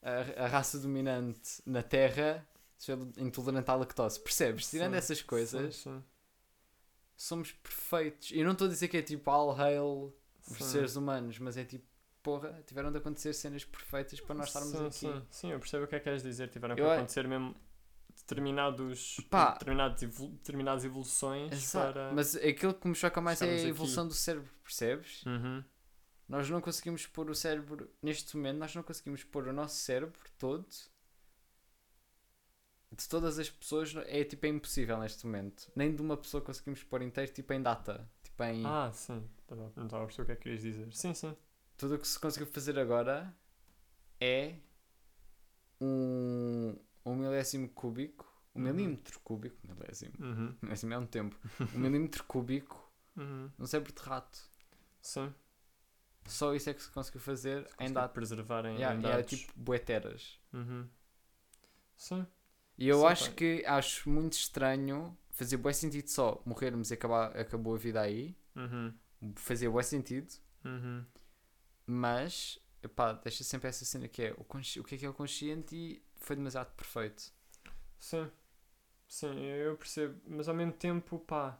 [0.03, 4.21] a, a raça dominante na Terra, sou intolerante à lactose.
[4.21, 4.69] Percebes?
[4.69, 6.05] Tirando Sim, essas coisas, Sim, sim.
[7.17, 8.33] somos perfeitos.
[8.33, 10.13] E não estou a dizer que é tipo all hail
[10.51, 11.87] os seres humanos, mas é tipo,
[12.29, 14.93] porra, tiveram de acontecer cenas perfeitas para nós estarmos sim, aqui.
[15.21, 16.49] Sim, sim, eu percebo o que é que queres dizer.
[16.51, 17.57] Tiveram Eu a- acontecer mesmo
[18.15, 19.53] determinados, Pá.
[19.53, 21.93] determinados evolu- determinadas evoluções Exato.
[21.95, 22.13] para.
[22.13, 23.67] Mas aquilo que me choca mais é a aqui.
[23.69, 25.25] evolução do cérebro, percebes?
[25.25, 25.65] Uhum.
[26.29, 30.19] Nós não conseguimos pôr o cérebro, neste momento, nós não conseguimos pôr o nosso cérebro
[30.39, 30.67] todo
[32.91, 35.71] de todas as pessoas, é tipo é impossível neste momento.
[35.75, 39.27] Nem de uma pessoa conseguimos pôr inteiro, tipo em data, tipo em Ah, sim.
[39.51, 40.93] Não estava a perceber o que é que querias dizer.
[40.93, 41.35] Sim, sim.
[41.79, 43.35] Tudo o que se conseguiu fazer agora
[44.21, 44.57] é
[45.81, 48.73] um, um milésimo cúbico, um Uhum.
[48.73, 50.57] milímetro cúbico, milésimo, Uhum.
[50.63, 51.37] milésimo é um tempo,
[51.75, 53.51] um milímetro cúbico Uhum.
[53.59, 54.39] num cérebro de rato.
[55.03, 55.35] Sim.
[56.29, 58.15] Só isso é que se conseguiu fazer em Conseguir data.
[58.15, 59.31] preservar em, Yeah, em dados.
[59.31, 60.39] tipo bueteras.
[60.53, 60.89] Uhum.
[61.97, 62.27] Sim.
[62.79, 63.35] E eu Sim, acho pá.
[63.35, 68.37] que acho muito estranho fazer bué sentido só morrermos e acabar, acabou a vida aí.
[68.57, 68.95] Uhum.
[69.37, 70.33] Fazer bué sentido.
[70.65, 71.05] Uhum.
[71.89, 75.15] Mas, epá, deixa sempre essa cena que é o, o que é que é o
[75.15, 77.33] consciente e foi demasiado perfeito.
[77.99, 78.31] Sim.
[79.09, 80.21] Sim, eu percebo.
[80.27, 81.59] Mas ao mesmo tempo, pá,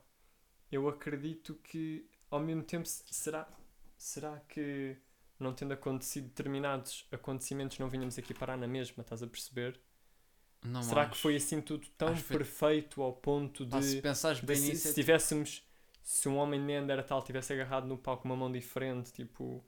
[0.73, 3.49] eu acredito que ao mesmo tempo se- será,
[3.99, 4.97] será que
[5.41, 9.81] não tendo acontecido determinados acontecimentos não vinhamos aqui parar na mesma, estás a perceber?
[10.63, 11.11] Não será acho.
[11.11, 14.41] que foi assim tudo tão Acho que foi- perfeito ao ponto Pá, se de, pensares
[14.41, 15.63] de bem se, nisso, se é tivéssemos
[16.03, 19.63] se um homem de Neandertal tivesse agarrado no pau com uma mão diferente, tipo,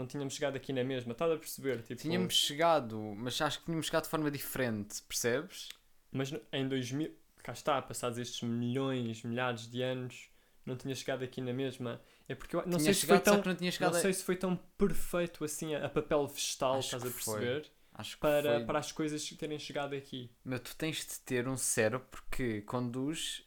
[0.00, 1.82] não tínhamos chegado aqui na mesma, estás a perceber?
[1.82, 5.68] Tipo, Tínhamos chegado, mas acho que tínhamos chegado de forma diferente, percebes?
[6.10, 10.28] Mas no- em 2000, cá está, passados estes milhões, milhares de anos,
[10.64, 12.00] não tinha chegado aqui na mesma.
[12.28, 13.98] É porque eu não Tinha sei se foi chegado, tão, que não tinha chegado não
[13.98, 17.12] a- sei se foi tão perfeito assim a, a papel vegetal, Acho estás a que
[17.24, 17.40] foi.
[17.40, 17.70] perceber?
[17.92, 18.64] Acho que Para, foi...
[18.66, 20.30] para as coisas terem chegado aqui.
[20.44, 23.44] Mas tu tens de ter um cérebro que conduz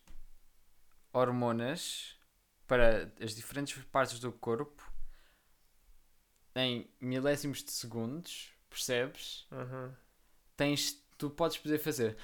[1.11, 2.15] hormonas
[2.67, 4.91] para as diferentes partes do corpo
[6.55, 9.45] em milésimos de segundos, percebes?
[9.51, 9.95] Aham,
[10.55, 12.15] Tens, tu podes poder fazer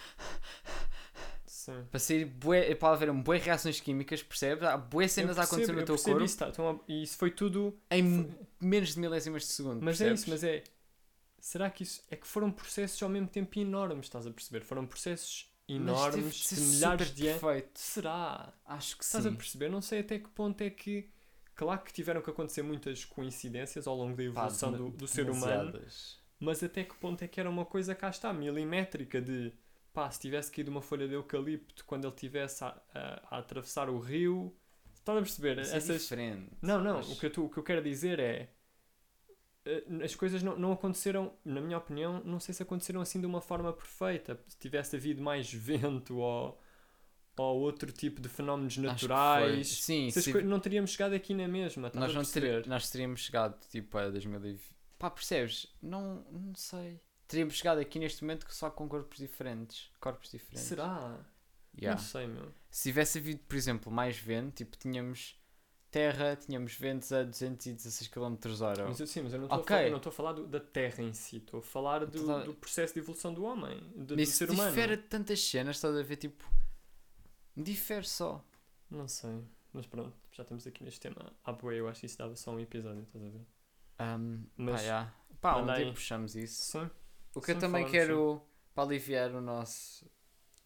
[1.46, 1.84] Sim.
[1.90, 4.64] para sair bué, para haver um bué reações químicas, percebes?
[4.64, 6.84] Há bué cenas Eu a acontecer percebo- no eu teu percebo corpo Isso, tá, então,
[6.88, 7.78] e isso foi tudo.
[7.90, 10.22] em menos de milésimos de segundo, Mas é percebes?
[10.22, 10.64] isso, mas é.
[11.40, 12.04] Será que isso.
[12.10, 14.64] É que foram processos ao mesmo tempo enormes, estás a perceber?
[14.64, 17.64] Foram processos enormes de milhares de anos.
[17.76, 18.54] Será?
[18.66, 19.30] Acho que Estás sim.
[19.30, 19.70] a perceber?
[19.70, 21.10] Não sei até que ponto é que.
[21.60, 25.78] Claro que tiveram que acontecer muitas coincidências ao longo da evolução do, do ser humano,
[26.40, 29.52] mas até que ponto é que era uma coisa cá está, milimétrica de
[29.94, 33.90] pá, se tivesse caído uma folha de eucalipto quando ele estivesse a, a, a atravessar
[33.90, 34.56] o rio.
[34.94, 35.60] Estás a perceber?
[35.60, 36.02] Isso é Essas...
[36.04, 36.50] diferente.
[36.62, 38.50] Não, não, mas- o, que eu, o que eu quero dizer é.
[39.66, 43.26] eh, As coisas não, não aconteceram, na minha opinião, não sei se aconteceram assim de
[43.26, 44.40] uma forma perfeita.
[44.48, 46.58] Se tivesse havido mais vento ou,
[47.42, 51.92] ou outro tipo de fenómenos naturais, Sim, coi- não teríamos chegado aqui na mesma.
[51.94, 54.62] Nós, não ter, nós teríamos chegado tipo a 2020.
[54.98, 55.68] Pá, percebes?
[55.82, 57.00] Não, não sei.
[57.28, 59.90] Teríamos chegado aqui neste momento só com corpos diferentes.
[60.00, 60.64] Corpos diferentes.
[60.64, 61.20] Será?
[61.80, 62.00] Yeah.
[62.02, 62.52] Não sei, meu.
[62.70, 65.36] Se tivesse havido, por exemplo, mais vento, tipo, tínhamos
[65.92, 68.86] terra, tínhamos ventos a 216 km hora.
[68.88, 69.76] Mas eu, sim, mas eu não estou Ok.
[69.76, 72.94] a, a falar do- da Terra em si, estou a falar do, a- do processo
[72.94, 74.70] de evolução do homem, do, do Isso ser humano.
[74.70, 76.18] difere de tantas cenas, estás a ver?
[76.18, 76.44] Tipo,
[77.64, 78.44] difere só.
[78.90, 79.44] Não sei,
[79.74, 81.32] mas pronto, já estamos aqui neste tema.
[81.44, 83.46] Ah, boa, eu acho que isso dava só um episódio, estás a ver?
[84.02, 85.14] Um, Mas- pá, yeah.
[85.42, 86.80] pá, um dia puxamos isso.
[86.80, 86.90] Sim.
[87.36, 88.42] O que eu Sim, também falamos quero,
[88.74, 90.10] para aliviar o nosso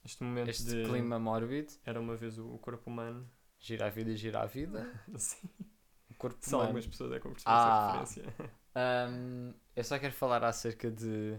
[0.05, 0.83] Este momento este de.
[0.85, 1.73] clima mórbido.
[1.85, 3.29] Era uma vez o, o corpo humano.
[3.59, 4.87] Gira a vida, gira a vida.
[5.17, 5.49] Sim.
[6.09, 6.63] O corpo Só humano.
[6.69, 8.01] algumas pessoas é que Ah.
[8.03, 8.53] essa referência.
[8.75, 11.37] Ahm, eu só quero falar acerca de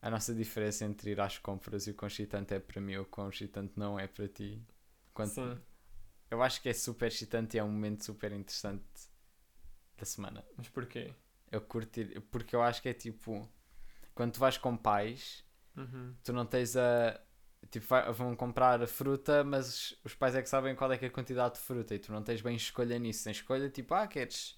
[0.00, 3.02] a nossa diferença entre ir às compras e o quão excitante é para mim ou
[3.02, 4.62] o quão excitante não é para ti.
[5.12, 5.58] Quando- Sim.
[6.30, 8.84] Eu acho que é super excitante e é um momento super interessante
[9.96, 10.44] da semana.
[10.56, 11.12] Mas porquê?
[11.50, 13.48] Eu curtir, porque eu acho que é tipo
[14.14, 15.44] quando tu vais com pais,
[15.76, 16.14] Uhum.
[16.22, 17.20] tu não tens a.
[17.70, 21.10] Tipo, vão comprar fruta, mas os pais é que sabem qual é que é a
[21.10, 23.24] quantidade de fruta e tu não tens bem escolha nisso.
[23.24, 24.56] Tens escolha tipo, ah, queres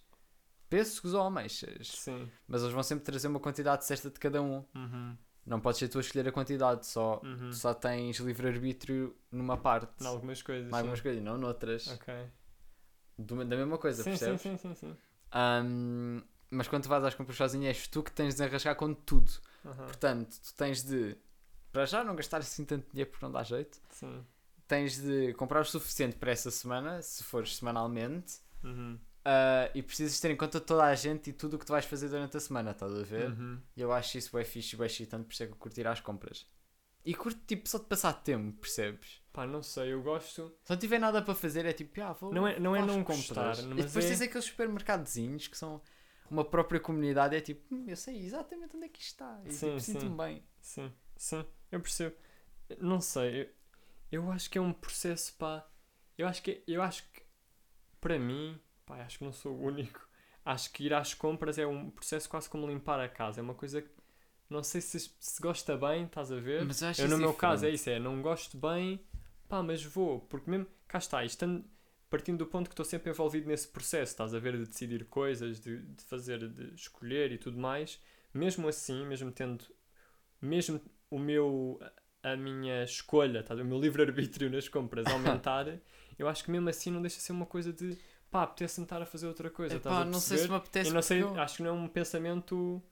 [0.68, 1.88] pêssegos ou ameixas?
[1.88, 2.30] Sim.
[2.46, 4.64] Mas eles vão sempre trazer uma quantidade certa de cada um.
[4.74, 5.16] Uhum.
[5.50, 7.50] Não podes ser tu a escolher a quantidade, só, Uhum.
[7.50, 10.00] tu só tens livre-arbítrio numa parte.
[10.00, 10.70] Em algumas coisas.
[10.72, 11.02] Em algumas sim.
[11.02, 11.88] coisas, não noutras.
[11.88, 12.14] Ok.
[13.18, 14.40] Do- da mesma coisa, Sim, sim, percebes?
[14.42, 14.96] sim, sim, sim.
[15.32, 18.94] Ahm, mas quando tu vais às compras sozinho, és tu que tens de enrascar com
[18.94, 19.28] tudo.
[19.66, 19.86] Aham.
[19.86, 21.16] Portanto, tu tens de,
[21.72, 23.76] para já, não gastar assim tanto dinheiro porque não dá jeito.
[23.90, 24.24] Sim.
[24.68, 28.38] Tens de comprar o suficiente para essa semana, se fores semanalmente.
[28.62, 28.96] Uhum.
[29.24, 31.84] Ah, e precisas ter em conta toda a gente e tudo o que tu vais
[31.84, 33.30] fazer durante a semana, estás a ver?
[33.30, 33.60] Uhum.
[33.76, 35.78] E eu acho isso bem fixe e bem excitante, por isso é que eu curto
[35.78, 36.46] ir às compras.
[37.04, 39.22] E curto tipo só de passar tempo, percebes?
[39.32, 40.54] Pá, não sei, eu gosto.
[40.64, 42.32] Se não tiver nada para fazer, é tipo, ah, vou.
[42.32, 43.28] Não é, não é não compras.
[43.28, 44.08] gostar, E depois é...
[44.08, 45.80] tens aqueles supermercadozinhos que são
[46.30, 49.40] uma própria comunidade, é tipo, hum, eu sei exatamente onde é que isto está.
[49.44, 49.92] E Sim, tipo, sim.
[49.92, 50.44] sinto-me bem.
[50.60, 52.16] Sim, sim, eu percebo.
[52.78, 53.48] Não sei, eu,
[54.12, 55.66] eu acho que é um processo, pá.
[56.16, 57.22] Eu acho que, eu acho que,
[58.00, 58.60] para mim,
[58.90, 60.08] pá, acho que não sou o único.
[60.44, 63.40] Acho que ir às compras é um processo quase como limpar a casa.
[63.40, 63.88] É uma coisa que,
[64.48, 66.64] não sei se, se gosta bem, estás a ver?
[66.64, 69.00] Mas eu acho eu, no meu caso, é isso: é não gosto bem,
[69.48, 70.20] pá, mas vou.
[70.20, 71.64] Porque mesmo, cá está, estando,
[72.08, 75.60] partindo do ponto que estou sempre envolvido nesse processo, estás a ver, de decidir coisas,
[75.60, 78.00] de, de fazer, de escolher e tudo mais,
[78.34, 79.64] mesmo assim, mesmo tendo,
[80.40, 80.80] mesmo
[81.10, 81.78] o meu,
[82.22, 85.66] a minha escolha, o meu livre-arbítrio nas compras aumentar,
[86.18, 87.96] eu acho que mesmo assim não deixa de ser uma coisa de,
[88.30, 90.90] pá, apetece-me estar a fazer outra coisa, estás Epá, a não sei se me apetece.
[90.90, 92.82] E não sei, eu- acho que não é um pensamento,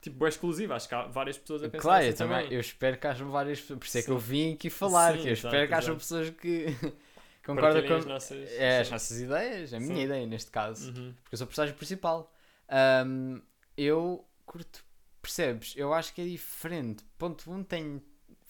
[0.00, 2.42] tipo, é exclusivo, acho que há várias pessoas a pensar Claro, eu assim também.
[2.42, 2.54] também.
[2.54, 3.78] Eu espero que hajam várias pessoas.
[3.78, 5.14] Por isso é que eu vim aqui falar.
[5.14, 6.66] Sim, que eu exato, espero que hajam pessoas que
[7.44, 8.50] concordam com as nossas...
[8.52, 10.02] é, as nossas ideias, a minha Sim.
[10.02, 10.90] ideia neste caso.
[10.92, 11.14] Uhum.
[11.22, 12.32] Porque eu sou o personagem principal.
[12.68, 13.40] Ahm,
[13.76, 14.84] eu curto,
[15.20, 15.74] percebes?
[15.76, 17.04] Eu acho que é diferente.
[17.18, 18.02] Ponto 1 um tem.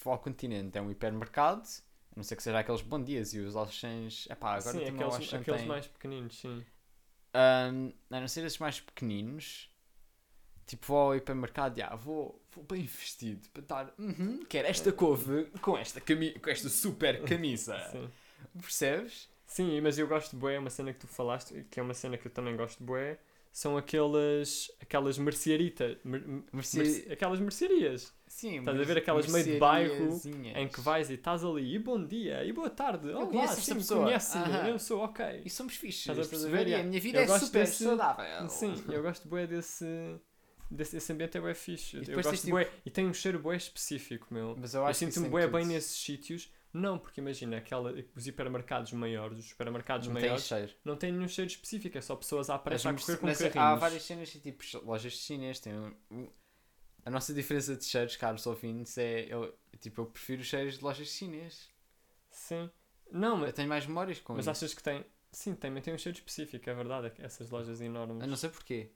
[0.03, 1.63] Vou ao continente, é um hipermercado.
[2.15, 4.27] A não ser que seja aqueles bom dias e os Auchans.
[4.31, 6.65] Epá, agora sim, aqueles, Auchan aqueles tem- mais pequeninos, sim.
[7.33, 9.69] Ahm, a não ser esses mais pequeninos,
[10.67, 15.47] tipo vou ao hipermercado, já, vou, vou bem vestido para estar, uhum, quero esta couve
[15.61, 17.77] com esta, cami com esta super camisa.
[17.93, 18.11] Sim.
[18.61, 19.29] Percebes?
[19.47, 21.95] Sim, mas eu gosto de bué, é uma cena que tu falaste, que é uma
[21.95, 23.19] cena que eu também gosto de bué,
[23.55, 29.59] são aquelas, aquelas mercearitas, mer- merce- aquelas mercearias, Sim, Estás a ver aquelas meio de
[29.61, 30.21] bairro
[30.57, 33.63] em que vais e estás ali, e bom dia, e boa tarde, olá, conheço esta
[33.63, 34.05] sim, pessoa.
[34.07, 34.67] conhece-me, Aham.
[34.71, 35.43] eu sou, ok.
[35.45, 36.67] E somos fixos, Estás a perceber?
[36.67, 38.49] E a minha vida Eu é super desse- saudável.
[38.49, 39.87] Sim, eu gosto bué desse,
[40.69, 43.39] desse esse ambiente é bué fixe, eu depois gosto tens, bué, e tem um cheiro
[43.39, 44.57] bué específico, meu.
[44.59, 45.73] Mas eu Eu acho que sinto-me bué em bem tudo.
[45.75, 50.73] nesses sítios, não, porque imagina, aquela, os hipermercados maiores, os supermercados Não tem maiores, cheiro.
[50.85, 53.39] não têm nenhum cheiro específico, é só pessoas à Mas, pressa a correr com mas
[53.39, 53.57] carrinhos.
[53.57, 55.61] há várias cenas, tipo lojas de chinês.
[55.61, 56.31] Tem um- um-
[57.05, 59.27] a nossa diferença de cheiros, caros ouvintes, é.
[59.33, 61.71] Eu, tipo, eu prefiro os cheiros de lojas de chinês.
[62.31, 62.71] Sim.
[63.11, 64.51] Não, Eu mas, tenho mais memórias com mas isso.
[64.51, 65.05] achas que tem...
[65.31, 68.21] Sim, tem, mas tem um cheiro específico, é verdade, é essas lojas enormes.
[68.23, 68.91] Eu não sei porquê.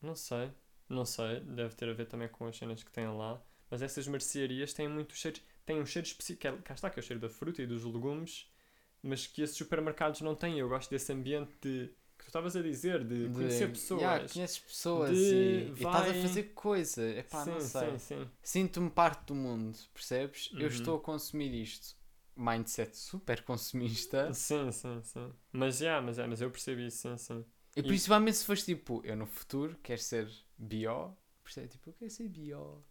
[0.00, 0.50] Não sei,
[0.88, 3.40] não sei, deve ter a ver também com as cenas que têm lá,
[3.70, 6.98] mas essas mercearias têm muitos cheiros, têm um cheiro específico, que é- cá está, que
[6.98, 8.50] é o cheiro da fruta e dos legumes,
[9.02, 10.58] mas que esses supermercados não têm.
[10.58, 11.88] Eu gosto desse ambiente de,
[12.18, 14.00] que tu estavas a dizer, de, conhecer pessoas.
[14.02, 17.02] Yeah, conheces pessoas de e, e estás a vai- fazer coisa.
[17.10, 17.90] Epá, sim, não sei.
[17.92, 18.30] sim, sim.
[18.42, 20.50] Sinto-me parte do mundo, percebes?
[20.52, 20.66] Eu Uhum.
[20.66, 21.96] estou a consumir isto.
[22.34, 24.32] Mindset super consumista.
[24.32, 25.32] Sim, sim, sim.
[25.52, 27.44] Mas, já, mas, é, mas eu percebi isso, sim, sim.
[27.76, 31.14] E E- principalmente se fores tipo, eu no futuro quero ser bio.
[31.44, 31.68] Percebe?
[31.68, 32.82] Tipo, eu quero ser bio.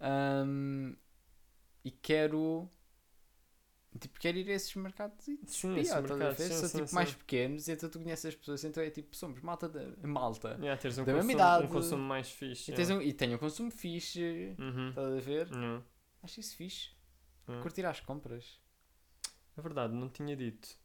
[0.00, 0.94] Ahm,
[1.84, 2.68] e quero.
[4.00, 6.34] Tipo, quero ir a esses mercados e Sim, mercados, ver?
[6.34, 6.94] sim, São sim, tipo sim.
[6.96, 10.56] mais pequenos, então tu conheces as pessoas, então é tipo, somos malta da malta.
[10.60, 11.64] Yeah, teres um Da consumo, idade.
[11.64, 12.72] um consumo mais fixe.
[12.72, 13.04] E, tens yeah.
[13.04, 14.88] um, e tenho um consumo fixe, Uhum.
[14.88, 15.48] estás a ver?
[15.48, 15.84] Yeah.
[16.24, 16.90] Acho isso fixe.
[17.48, 17.62] Yeah.
[17.62, 18.58] Curtir às compras.
[19.56, 20.76] É verdade, não tinha dito.